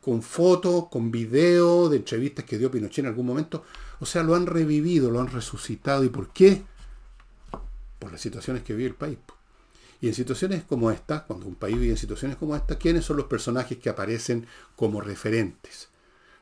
con 0.00 0.22
fotos, 0.22 0.88
con 0.88 1.10
videos 1.10 1.90
de 1.90 1.98
entrevistas 1.98 2.44
que 2.44 2.58
dio 2.58 2.70
Pinochet 2.70 3.04
en 3.04 3.06
algún 3.06 3.26
momento, 3.26 3.64
o 4.00 4.06
sea, 4.06 4.22
lo 4.22 4.34
han 4.34 4.46
revivido, 4.46 5.10
lo 5.10 5.20
han 5.20 5.28
resucitado. 5.28 6.04
¿Y 6.04 6.08
por 6.08 6.32
qué? 6.32 6.62
Por 7.98 8.12
las 8.12 8.20
situaciones 8.20 8.62
que 8.62 8.74
vive 8.74 8.88
el 8.88 8.94
país. 8.94 9.18
Y 10.00 10.08
en 10.08 10.14
situaciones 10.14 10.64
como 10.64 10.90
esta, 10.90 11.24
cuando 11.24 11.46
un 11.46 11.54
país 11.54 11.78
vive 11.78 11.92
en 11.92 11.96
situaciones 11.96 12.36
como 12.36 12.54
esta, 12.54 12.76
¿quiénes 12.76 13.04
son 13.04 13.16
los 13.16 13.26
personajes 13.26 13.78
que 13.78 13.88
aparecen 13.88 14.46
como 14.74 15.00
referentes? 15.00 15.88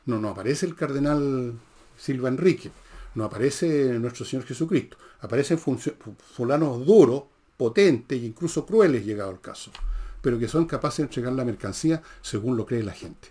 No, 0.07 0.19
no 0.19 0.31
aparece 0.31 0.67
el 0.67 0.75
cardenal 0.75 1.55
Silva 1.97 2.29
Enrique, 2.29 2.71
no 3.15 3.25
aparece 3.25 3.99
nuestro 3.99 4.25
Señor 4.25 4.45
Jesucristo, 4.45 4.97
aparecen 5.21 5.59
fulanos 5.59 6.85
duros, 6.85 7.25
potentes 7.57 8.21
e 8.21 8.27
incluso 8.27 8.67
crueles, 8.67 9.05
llegado 9.05 9.31
el 9.31 9.41
caso, 9.41 9.71
pero 10.25 10.39
que 10.39 10.49
son 10.49 10.65
capaces 10.65 10.97
de 10.97 11.03
entregar 11.03 11.35
la 11.35 11.45
mercancía 11.45 12.03
según 12.23 12.57
lo 12.57 12.65
cree 12.65 12.83
la 12.83 12.95
gente. 12.95 13.29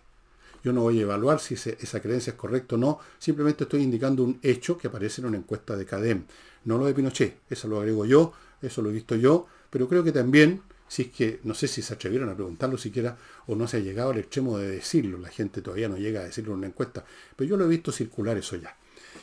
Yo 0.63 0.71
no 0.71 0.81
voy 0.81 0.99
a 0.99 1.01
evaluar 1.01 1.39
si 1.39 1.55
esa 1.55 1.99
creencia 1.99 2.31
es 2.31 2.37
correcta 2.37 2.75
o 2.75 2.77
no, 2.77 2.99
simplemente 3.17 3.63
estoy 3.63 3.81
indicando 3.81 4.23
un 4.23 4.37
hecho 4.43 4.77
que 4.77 4.89
aparece 4.89 5.19
en 5.21 5.27
una 5.27 5.37
encuesta 5.37 5.75
de 5.75 5.87
CADEM, 5.87 6.25
no 6.65 6.77
lo 6.77 6.85
de 6.85 6.93
Pinochet, 6.93 7.39
eso 7.49 7.67
lo 7.67 7.79
agrego 7.79 8.05
yo, 8.05 8.33
eso 8.61 8.83
lo 8.83 8.91
he 8.91 8.93
visto 8.93 9.15
yo, 9.15 9.47
pero 9.71 9.89
creo 9.89 10.03
que 10.03 10.11
también 10.11 10.61
si 10.87 11.01
es 11.01 11.07
que 11.09 11.39
no 11.45 11.55
sé 11.55 11.67
si 11.67 11.81
se 11.81 11.95
atrevieron 11.95 12.29
a 12.29 12.35
preguntarlo 12.35 12.77
siquiera 12.77 13.17
o 13.47 13.55
no 13.55 13.67
se 13.67 13.77
ha 13.77 13.79
llegado 13.79 14.11
al 14.11 14.19
extremo 14.19 14.59
de 14.59 14.69
decirlo, 14.69 15.17
la 15.17 15.29
gente 15.29 15.63
todavía 15.63 15.89
no 15.89 15.97
llega 15.97 16.21
a 16.21 16.25
decirlo 16.25 16.51
en 16.51 16.59
una 16.59 16.67
encuesta, 16.67 17.03
pero 17.35 17.49
yo 17.49 17.57
lo 17.57 17.65
he 17.65 17.69
visto 17.69 17.91
circular 17.91 18.37
eso 18.37 18.55
ya. 18.55 18.77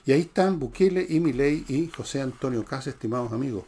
Y 0.05 0.11
ahí 0.11 0.23
están 0.23 0.59
Bukele 0.59 1.07
y 1.09 1.21
Milei 1.21 1.65
y 1.69 1.87
José 1.87 2.21
Antonio 2.21 2.65
Casa, 2.65 2.91
estimados 2.91 3.31
amigos. 3.31 3.65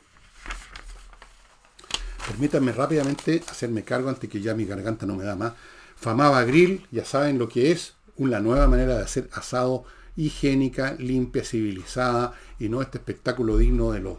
Permítanme 2.26 2.72
rápidamente 2.72 3.42
hacerme 3.48 3.82
cargo 3.84 4.08
antes 4.08 4.30
que 4.30 4.40
ya 4.40 4.54
mi 4.54 4.64
garganta 4.64 5.06
no 5.06 5.16
me 5.16 5.24
da 5.24 5.36
más. 5.36 5.54
Famaba 5.96 6.42
Grill, 6.44 6.86
ya 6.90 7.04
saben 7.04 7.38
lo 7.38 7.48
que 7.48 7.72
es, 7.72 7.94
una 8.16 8.40
nueva 8.40 8.66
manera 8.68 8.96
de 8.96 9.02
hacer 9.02 9.28
asado 9.32 9.84
higiénica, 10.16 10.94
limpia, 10.98 11.44
civilizada 11.44 12.34
y 12.58 12.68
no 12.68 12.82
este 12.82 12.98
espectáculo 12.98 13.56
digno 13.56 13.92
de 13.92 14.00
los 14.00 14.18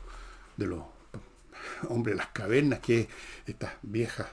de 0.58 0.68
los 0.68 0.84
hombre, 1.90 2.16
las 2.16 2.28
cavernas, 2.28 2.80
que 2.80 3.08
estas 3.46 3.74
viejas 3.82 4.28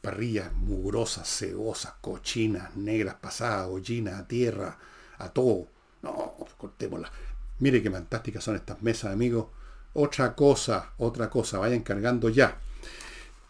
parrillas 0.00 0.52
mugrosas, 0.52 1.28
cebosas, 1.28 1.94
cochinas, 2.00 2.76
negras, 2.76 3.16
pasadas, 3.16 3.68
gollinas, 3.68 4.20
a 4.20 4.28
tierra, 4.28 4.78
a 5.18 5.28
todo. 5.30 5.68
No, 6.02 6.34
cortémoslas. 6.56 7.10
Mire 7.58 7.82
qué 7.82 7.90
fantásticas 7.90 8.44
son 8.44 8.56
estas 8.56 8.82
mesas, 8.82 9.12
amigos. 9.12 9.46
Otra 9.94 10.34
cosa, 10.34 10.92
otra 10.98 11.30
cosa, 11.30 11.58
vayan 11.58 11.80
cargando 11.80 12.28
ya. 12.28 12.60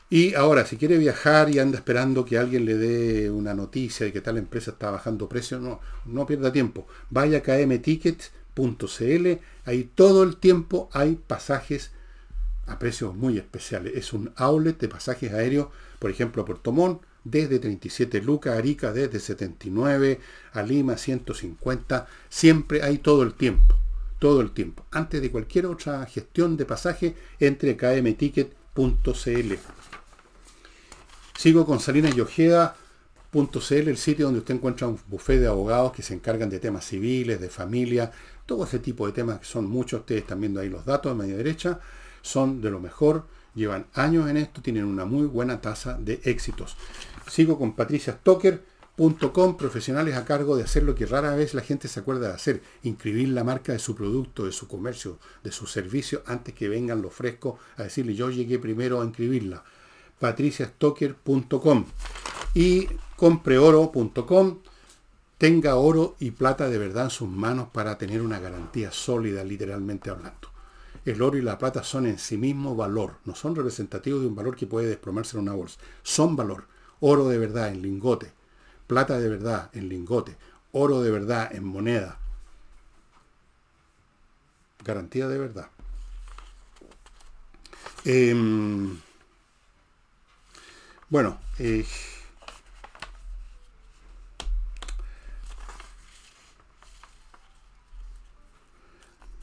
Y 0.08 0.34
ahora, 0.34 0.64
si 0.64 0.76
quiere 0.76 0.98
viajar 0.98 1.50
y 1.50 1.58
anda 1.58 1.78
esperando 1.78 2.24
que 2.24 2.38
alguien 2.38 2.64
le 2.64 2.76
dé 2.76 3.28
una 3.30 3.54
noticia 3.54 4.06
de 4.06 4.12
que 4.12 4.20
tal 4.20 4.38
empresa 4.38 4.70
está 4.70 4.90
bajando 4.90 5.28
precio, 5.28 5.58
no, 5.58 5.80
no 6.04 6.26
pierda 6.26 6.52
tiempo. 6.52 6.86
Vaya 7.10 7.38
a 7.38 7.42
kmtickets.cl, 7.42 9.26
ahí 9.64 9.90
todo 9.94 10.22
el 10.22 10.36
tiempo 10.36 10.88
hay 10.92 11.16
pasajes 11.16 11.90
a 12.66 12.78
precios 12.78 13.16
muy 13.16 13.36
especiales. 13.38 13.94
Es 13.96 14.12
un 14.12 14.32
outlet 14.36 14.78
de 14.78 14.88
pasajes 14.88 15.32
aéreos, 15.32 15.68
por 15.98 16.10
ejemplo, 16.10 16.42
a 16.42 16.44
Puerto 16.44 16.70
Montt, 16.70 17.02
desde 17.24 17.58
37 17.58 18.22
lucas, 18.22 18.56
Arica 18.56 18.92
desde 18.92 19.18
79, 19.18 20.20
a 20.52 20.62
Lima 20.62 20.96
150, 20.96 22.06
siempre 22.28 22.82
hay 22.82 22.98
todo 22.98 23.24
el 23.24 23.34
tiempo, 23.34 23.74
todo 24.20 24.40
el 24.40 24.52
tiempo. 24.52 24.86
Antes 24.92 25.20
de 25.20 25.32
cualquier 25.32 25.66
otra 25.66 26.06
gestión 26.06 26.56
de 26.56 26.64
pasaje, 26.64 27.16
entre 27.40 27.76
kmticket.cl. 27.76 29.54
Sigo 31.38 31.66
con 31.66 31.80
Salinas 31.80 32.14
y 32.16 32.20
el 33.88 33.96
sitio 33.98 34.26
donde 34.26 34.40
usted 34.40 34.54
encuentra 34.54 34.88
un 34.88 34.98
buffet 35.08 35.38
de 35.38 35.46
abogados 35.46 35.92
que 35.92 36.02
se 36.02 36.14
encargan 36.14 36.48
de 36.48 36.58
temas 36.58 36.86
civiles, 36.86 37.40
de 37.40 37.50
familia, 37.50 38.10
todo 38.46 38.64
ese 38.64 38.78
tipo 38.78 39.06
de 39.06 39.12
temas 39.12 39.40
que 39.40 39.44
son 39.44 39.66
muchos, 39.66 40.00
ustedes 40.00 40.22
están 40.22 40.40
viendo 40.40 40.60
ahí 40.60 40.68
los 40.68 40.84
datos 40.86 41.12
a 41.12 41.14
media 41.14 41.36
derecha 41.36 41.80
son 42.26 42.60
de 42.60 42.70
lo 42.70 42.80
mejor, 42.80 43.24
llevan 43.54 43.86
años 43.94 44.28
en 44.28 44.36
esto, 44.36 44.60
tienen 44.60 44.84
una 44.84 45.04
muy 45.04 45.26
buena 45.26 45.60
tasa 45.60 45.96
de 45.98 46.20
éxitos. 46.24 46.76
Sigo 47.30 47.56
con 47.56 47.76
patriciastocker.com, 47.76 49.56
profesionales 49.56 50.16
a 50.16 50.24
cargo 50.24 50.56
de 50.56 50.64
hacer 50.64 50.82
lo 50.82 50.94
que 50.94 51.06
rara 51.06 51.36
vez 51.36 51.54
la 51.54 51.62
gente 51.62 51.86
se 51.86 52.00
acuerda 52.00 52.28
de 52.28 52.34
hacer, 52.34 52.62
inscribir 52.82 53.28
la 53.28 53.44
marca 53.44 53.72
de 53.72 53.78
su 53.78 53.94
producto, 53.94 54.44
de 54.44 54.52
su 54.52 54.66
comercio, 54.66 55.18
de 55.44 55.52
su 55.52 55.66
servicio, 55.66 56.22
antes 56.26 56.54
que 56.54 56.68
vengan 56.68 57.00
los 57.00 57.14
frescos 57.14 57.60
a 57.76 57.84
decirle 57.84 58.14
yo 58.14 58.30
llegué 58.30 58.58
primero 58.58 59.00
a 59.00 59.04
inscribirla. 59.04 59.62
patriciastocker.com 60.18 61.84
y 62.54 62.88
compreoro.com 63.16 64.58
tenga 65.38 65.76
oro 65.76 66.16
y 66.18 66.30
plata 66.30 66.68
de 66.68 66.78
verdad 66.78 67.04
en 67.04 67.10
sus 67.10 67.28
manos 67.28 67.68
para 67.72 67.98
tener 67.98 68.22
una 68.22 68.38
garantía 68.38 68.90
sólida, 68.90 69.44
literalmente 69.44 70.10
hablando. 70.10 70.48
El 71.04 71.22
oro 71.22 71.36
y 71.36 71.42
la 71.42 71.58
plata 71.58 71.84
son 71.84 72.06
en 72.06 72.18
sí 72.18 72.36
mismo 72.36 72.74
valor, 72.74 73.16
no 73.24 73.34
son 73.34 73.54
representativos 73.54 74.22
de 74.22 74.26
un 74.26 74.34
valor 74.34 74.56
que 74.56 74.66
puede 74.66 74.88
desplomarse 74.88 75.36
en 75.36 75.42
una 75.42 75.52
bolsa. 75.52 75.78
Son 76.02 76.34
valor. 76.34 76.64
Oro 77.00 77.28
de 77.28 77.38
verdad 77.38 77.68
en 77.68 77.82
lingote, 77.82 78.32
plata 78.86 79.18
de 79.18 79.28
verdad 79.28 79.70
en 79.74 79.88
lingote, 79.88 80.36
oro 80.72 81.02
de 81.02 81.10
verdad 81.10 81.54
en 81.54 81.64
moneda. 81.64 82.18
Garantía 84.82 85.28
de 85.28 85.38
verdad. 85.38 85.68
Em, 88.04 88.98
bueno, 91.08 91.38
eh, 91.58 91.84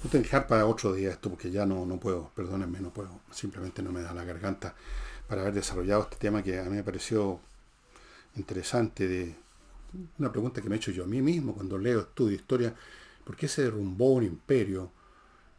Voy 0.04 0.20
a 0.20 0.22
dejar 0.22 0.48
para 0.48 0.66
otro 0.66 0.94
día 0.94 1.12
esto 1.12 1.30
porque 1.30 1.50
ya 1.50 1.66
no, 1.66 1.86
no 1.86 1.98
puedo, 1.98 2.30
perdónenme, 2.36 2.82
no 2.82 2.90
puedo, 2.90 3.22
simplemente 3.32 3.82
no 3.82 3.94
me 3.94 4.02
da 4.02 4.14
la 4.14 4.26
garganta 4.26 4.76
para 5.28 5.42
haber 5.42 5.54
desarrollado 5.54 6.04
este 6.04 6.18
tema 6.18 6.44
que 6.44 6.60
a 6.60 6.64
mí 6.66 6.76
me 6.76 6.84
pareció 6.84 7.40
interesante 8.36 9.08
de 9.08 9.36
una 10.20 10.30
pregunta 10.32 10.62
que 10.62 10.68
me 10.68 10.76
he 10.76 10.78
hecho 10.78 10.92
yo 10.92 11.06
a 11.06 11.08
mí 11.08 11.22
mismo 11.22 11.54
cuando 11.54 11.78
leo, 11.78 12.02
estudio 12.02 12.36
historia, 12.36 12.76
¿por 13.24 13.38
qué 13.38 13.48
se 13.48 13.64
derrumbó 13.64 14.12
un 14.14 14.24
imperio? 14.24 14.92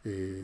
Eh, 0.03 0.43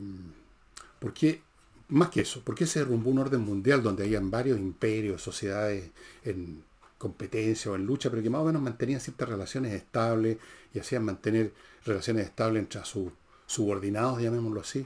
¿por, 1.00 1.13
qué, 1.13 1.43
más 1.92 2.10
que 2.10 2.22
eso, 2.22 2.42
¿por 2.42 2.56
qué 2.56 2.66
se 2.66 2.80
derrumbó 2.80 3.12
un 3.12 3.20
orden 3.20 3.42
mundial 3.42 3.84
donde 3.84 4.04
habían 4.04 4.32
varios 4.32 4.60
imperios, 4.60 5.22
sociedades 5.22 5.92
en 6.24 6.64
competencia 6.98 7.72
o 7.72 7.76
en 7.76 7.86
lucha, 7.86 8.10
pero 8.10 8.22
que 8.22 8.30
más 8.30 8.42
o 8.42 8.46
menos 8.46 8.62
mantenían 8.62 9.00
ciertas 9.00 9.30
relaciones 9.30 9.74
estables 9.74 10.38
y 10.74 10.80
hacían 10.80 11.04
mantener 11.04 11.54
relaciones 11.86 12.26
estables 12.26 12.64
entre 12.64 12.84
sus 12.86 13.12
subordinados, 13.46 14.22
llamémoslo 14.22 14.62
así? 14.62 14.86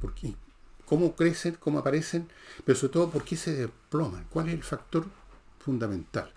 Porque, 0.00 0.34
¿Cómo 0.86 1.16
crecen? 1.16 1.56
¿Cómo 1.58 1.78
aparecen? 1.78 2.28
Pero 2.64 2.78
sobre 2.78 2.92
todo, 2.92 3.10
¿por 3.10 3.24
qué 3.24 3.36
se 3.36 3.54
desploman? 3.54 4.26
¿Cuál 4.28 4.48
es 4.48 4.54
el 4.54 4.62
factor 4.62 5.06
fundamental? 5.58 6.30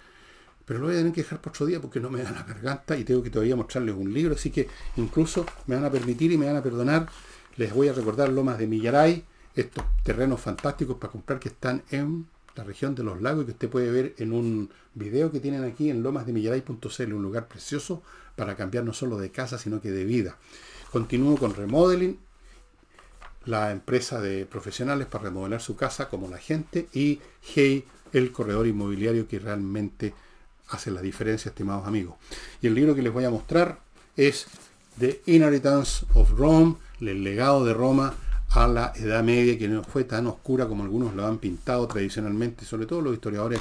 Pero 0.65 0.80
lo 0.80 0.88
voy 0.88 0.96
a 0.96 1.00
tener 1.00 1.13
que 1.13 1.24
dejar 1.24 1.41
por 1.41 1.52
otro 1.52 1.65
día 1.65 1.82
porque 1.82 2.00
no 2.00 2.10
me 2.10 2.22
da 2.22 2.32
la 2.32 2.43
garganta 2.43 2.98
y 2.98 3.04
tengo 3.04 3.24
que 3.24 3.30
todavía 3.30 3.56
mostrarles 3.56 3.96
un 3.96 4.13
libro, 4.13 4.36
así 4.36 4.52
que 4.52 4.67
incluso 4.96 5.46
me 5.65 5.76
van 5.76 5.86
a 5.86 5.91
permitir 5.91 6.32
y 6.32 6.38
me 6.38 6.46
van 6.46 6.58
a 6.58 6.63
perdonar. 6.63 7.10
Les 7.58 7.74
voy 7.74 7.88
a 7.88 7.93
recordar 7.93 8.30
Lomas 8.30 8.58
de 8.58 8.67
Millaray, 8.67 9.26
estos 9.58 9.84
terrenos 10.04 10.39
fantásticos 10.39 10.98
para 10.98 11.12
comprar 11.12 11.39
que 11.39 11.50
están 11.50 11.84
en 11.89 12.28
la 12.56 12.63
región 12.63 12.96
de 12.96 13.04
los 13.04 13.22
lagos 13.22 13.46
que 13.46 13.52
usted 13.52 13.70
puede 13.70 13.91
ver 13.91 14.15
en 14.20 14.32
un 14.32 14.70
video 14.93 15.32
que 15.32 15.39
tienen 15.39 15.63
aquí 15.63 15.89
en 15.89 16.02
lomasdemillaray.cl, 16.04 17.13
un 17.13 17.24
lugar 17.24 17.48
precioso 17.48 18.04
para 18.36 18.56
cambiar 18.56 18.84
no 18.84 18.93
solo 18.93 19.17
de 19.17 19.32
casa, 19.32 19.58
sino 19.58 19.82
que 19.82 19.91
de 19.91 20.06
vida. 20.06 20.38
Continúo 20.91 21.38
con 21.38 21.56
remodeling, 21.56 22.20
la 23.46 23.72
empresa 23.72 24.22
de 24.22 24.46
profesionales 24.46 25.08
para 25.08 25.26
remodelar 25.26 25.62
su 25.62 25.76
casa 25.76 26.10
como 26.10 26.28
la 26.28 26.38
gente 26.38 26.88
y 26.93 27.20
Hey, 27.41 27.86
el 28.13 28.32
corredor 28.32 28.67
inmobiliario 28.67 29.28
que 29.28 29.39
realmente 29.39 30.13
hace 30.70 30.91
la 30.91 31.02
diferencia, 31.02 31.50
estimados 31.50 31.88
amigos. 31.88 32.15
Y 32.62 32.67
el 32.67 32.76
libro 32.76 32.93
que 32.93 33.02
les 33.02 33.13
voy 33.13 33.24
a 33.24 33.30
mostrar 33.30 33.80
es 34.15 34.48
The 35.00 35.22
Inheritance 35.26 36.06
of 36.13 36.32
Rome, 36.32 36.76
el 37.00 37.24
legado 37.24 37.63
de 37.63 37.74
Roma 37.74 38.13
a 38.49 38.67
la 38.67 38.93
Edad 38.95 39.23
Media, 39.23 39.57
que 39.57 39.67
no 39.67 39.83
fue 39.83 40.03
tan 40.03 40.27
oscura 40.27 40.67
como 40.67 40.83
algunos 40.83 41.13
lo 41.13 41.25
han 41.25 41.38
pintado 41.38 41.88
tradicionalmente, 41.88 42.65
sobre 42.65 42.86
todo 42.86 43.01
los 43.01 43.13
historiadores 43.13 43.60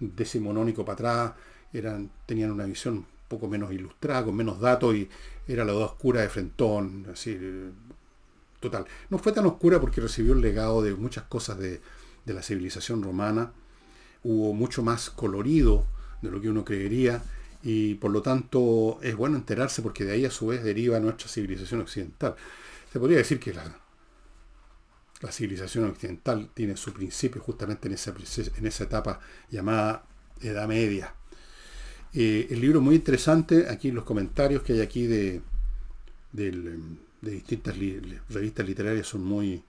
decimonónicos 0.00 0.84
para 0.84 0.94
atrás, 0.94 1.32
eran, 1.72 2.10
tenían 2.26 2.52
una 2.52 2.64
visión 2.64 2.94
un 2.94 3.06
poco 3.28 3.48
menos 3.48 3.72
ilustrada, 3.72 4.24
con 4.24 4.36
menos 4.36 4.60
datos, 4.60 4.94
y 4.94 5.08
era 5.46 5.64
la 5.64 5.72
Edad 5.72 5.82
Oscura 5.82 6.20
de 6.22 6.28
Frentón, 6.28 7.06
así, 7.12 7.38
total. 8.60 8.86
No 9.10 9.18
fue 9.18 9.32
tan 9.32 9.46
oscura 9.46 9.80
porque 9.80 10.00
recibió 10.00 10.32
el 10.32 10.40
legado 10.40 10.82
de 10.82 10.94
muchas 10.94 11.24
cosas 11.24 11.58
de, 11.58 11.80
de 12.24 12.34
la 12.34 12.42
civilización 12.42 13.02
romana, 13.02 13.52
hubo 14.22 14.54
mucho 14.54 14.82
más 14.82 15.10
colorido 15.10 15.84
de 16.22 16.30
lo 16.30 16.40
que 16.40 16.48
uno 16.48 16.64
creería, 16.64 17.22
y 17.62 17.96
por 17.96 18.12
lo 18.12 18.22
tanto 18.22 19.00
es 19.02 19.16
bueno 19.16 19.36
enterarse 19.36 19.82
porque 19.82 20.04
de 20.04 20.12
ahí 20.12 20.24
a 20.24 20.30
su 20.30 20.46
vez 20.46 20.62
deriva 20.62 21.00
nuestra 21.00 21.28
civilización 21.28 21.80
occidental. 21.80 22.36
Se 22.92 23.00
podría 23.00 23.18
decir 23.18 23.40
que 23.40 23.52
la, 23.52 23.64
la 25.20 25.32
civilización 25.32 25.84
occidental 25.84 26.50
tiene 26.54 26.76
su 26.76 26.92
principio 26.92 27.40
justamente 27.40 27.88
en 27.88 27.94
esa, 27.94 28.14
en 28.56 28.66
esa 28.66 28.84
etapa 28.84 29.20
llamada 29.50 30.04
Edad 30.40 30.68
Media. 30.68 31.14
Eh, 32.14 32.46
el 32.50 32.60
libro 32.60 32.80
muy 32.80 32.94
interesante, 32.94 33.68
aquí 33.68 33.90
los 33.90 34.04
comentarios 34.04 34.62
que 34.62 34.74
hay 34.74 34.80
aquí 34.80 35.06
de, 35.06 35.42
de, 36.32 36.78
distintas 37.20 37.76
revistas 38.28 38.66
literarias 38.66 39.06
son 39.06 39.24
muy, 39.24 39.62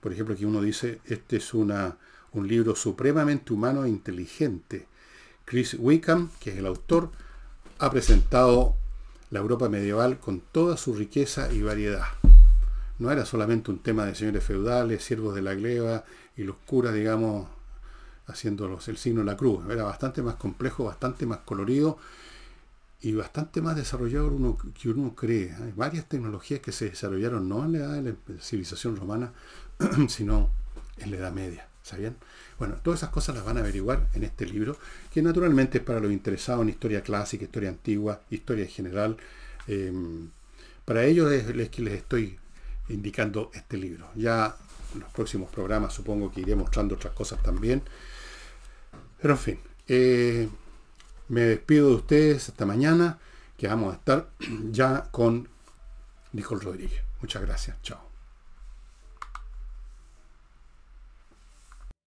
por 0.00 0.12
ejemplo, 0.12 0.34
aquí 0.34 0.44
uno 0.44 0.60
dice, 0.60 1.00
este 1.06 1.36
es 1.36 1.54
una, 1.54 1.96
un 2.32 2.46
libro 2.46 2.74
supremamente 2.74 3.52
humano 3.52 3.84
e 3.84 3.88
inteligente. 3.88 4.86
Chris 5.44 5.76
Wickham, 5.78 6.30
que 6.40 6.50
es 6.50 6.58
el 6.58 6.66
autor, 6.66 7.10
ha 7.78 7.90
presentado 7.90 8.76
la 9.30 9.38
Europa 9.38 9.68
medieval 9.68 10.18
con 10.18 10.40
toda 10.40 10.76
su 10.76 10.94
riqueza 10.94 11.52
y 11.52 11.62
variedad 11.62 12.04
no 12.98 13.10
era 13.10 13.24
solamente 13.24 13.70
un 13.70 13.78
tema 13.78 14.04
de 14.04 14.14
señores 14.14 14.44
feudales, 14.44 15.04
siervos 15.04 15.34
de 15.34 15.42
la 15.42 15.54
gleba 15.54 16.04
y 16.36 16.44
los 16.44 16.56
curas, 16.56 16.94
digamos, 16.94 17.48
haciéndolos 18.26 18.88
el 18.88 18.96
signo 18.96 19.20
de 19.20 19.26
la 19.26 19.36
cruz. 19.36 19.64
Era 19.70 19.84
bastante 19.84 20.22
más 20.22 20.34
complejo, 20.34 20.84
bastante 20.84 21.24
más 21.26 21.38
colorido 21.38 21.98
y 23.00 23.12
bastante 23.12 23.62
más 23.62 23.76
desarrollado 23.76 24.28
uno, 24.28 24.58
que 24.80 24.88
uno 24.88 25.14
cree. 25.14 25.54
Hay 25.54 25.72
varias 25.76 26.06
tecnologías 26.06 26.60
que 26.60 26.72
se 26.72 26.90
desarrollaron 26.90 27.48
no 27.48 27.64
en 27.64 27.72
la 27.72 27.78
edad 27.78 27.94
de 27.94 28.02
la 28.02 28.40
civilización 28.40 28.96
romana, 28.96 29.32
sino 30.08 30.50
en 30.98 31.10
la 31.12 31.16
Edad 31.18 31.32
Media. 31.32 31.68
¿Sabían? 31.82 32.16
Bueno, 32.58 32.74
todas 32.82 33.00
esas 33.00 33.10
cosas 33.10 33.34
las 33.34 33.46
van 33.46 33.56
a 33.56 33.60
averiguar 33.60 34.08
en 34.12 34.24
este 34.24 34.44
libro, 34.44 34.76
que 35.10 35.22
naturalmente 35.22 35.78
es 35.78 35.84
para 35.84 36.00
los 36.00 36.12
interesados 36.12 36.62
en 36.62 36.68
historia 36.68 37.02
clásica, 37.02 37.44
historia 37.44 37.70
antigua, 37.70 38.20
historia 38.28 38.64
en 38.64 38.70
general. 38.70 39.16
Eh, 39.68 39.92
para 40.84 41.04
ellos 41.04 41.32
es, 41.32 41.48
es 41.48 41.70
que 41.70 41.82
les 41.82 41.94
estoy 41.94 42.38
indicando 42.88 43.50
este 43.54 43.76
libro. 43.76 44.08
Ya 44.14 44.56
en 44.94 45.00
los 45.00 45.10
próximos 45.10 45.50
programas 45.50 45.92
supongo 45.92 46.30
que 46.30 46.40
iré 46.40 46.56
mostrando 46.56 46.94
otras 46.94 47.14
cosas 47.14 47.42
también. 47.42 47.82
Pero 49.20 49.34
en 49.34 49.38
fin, 49.38 49.60
eh, 49.88 50.48
me 51.28 51.42
despido 51.42 51.88
de 51.88 51.94
ustedes 51.96 52.48
hasta 52.48 52.66
mañana, 52.66 53.18
que 53.56 53.68
vamos 53.68 53.92
a 53.92 53.96
estar 53.96 54.30
ya 54.70 55.08
con 55.10 55.48
Nicole 56.32 56.62
Rodríguez. 56.62 57.02
Muchas 57.20 57.42
gracias. 57.42 57.76
Chao. 57.82 58.07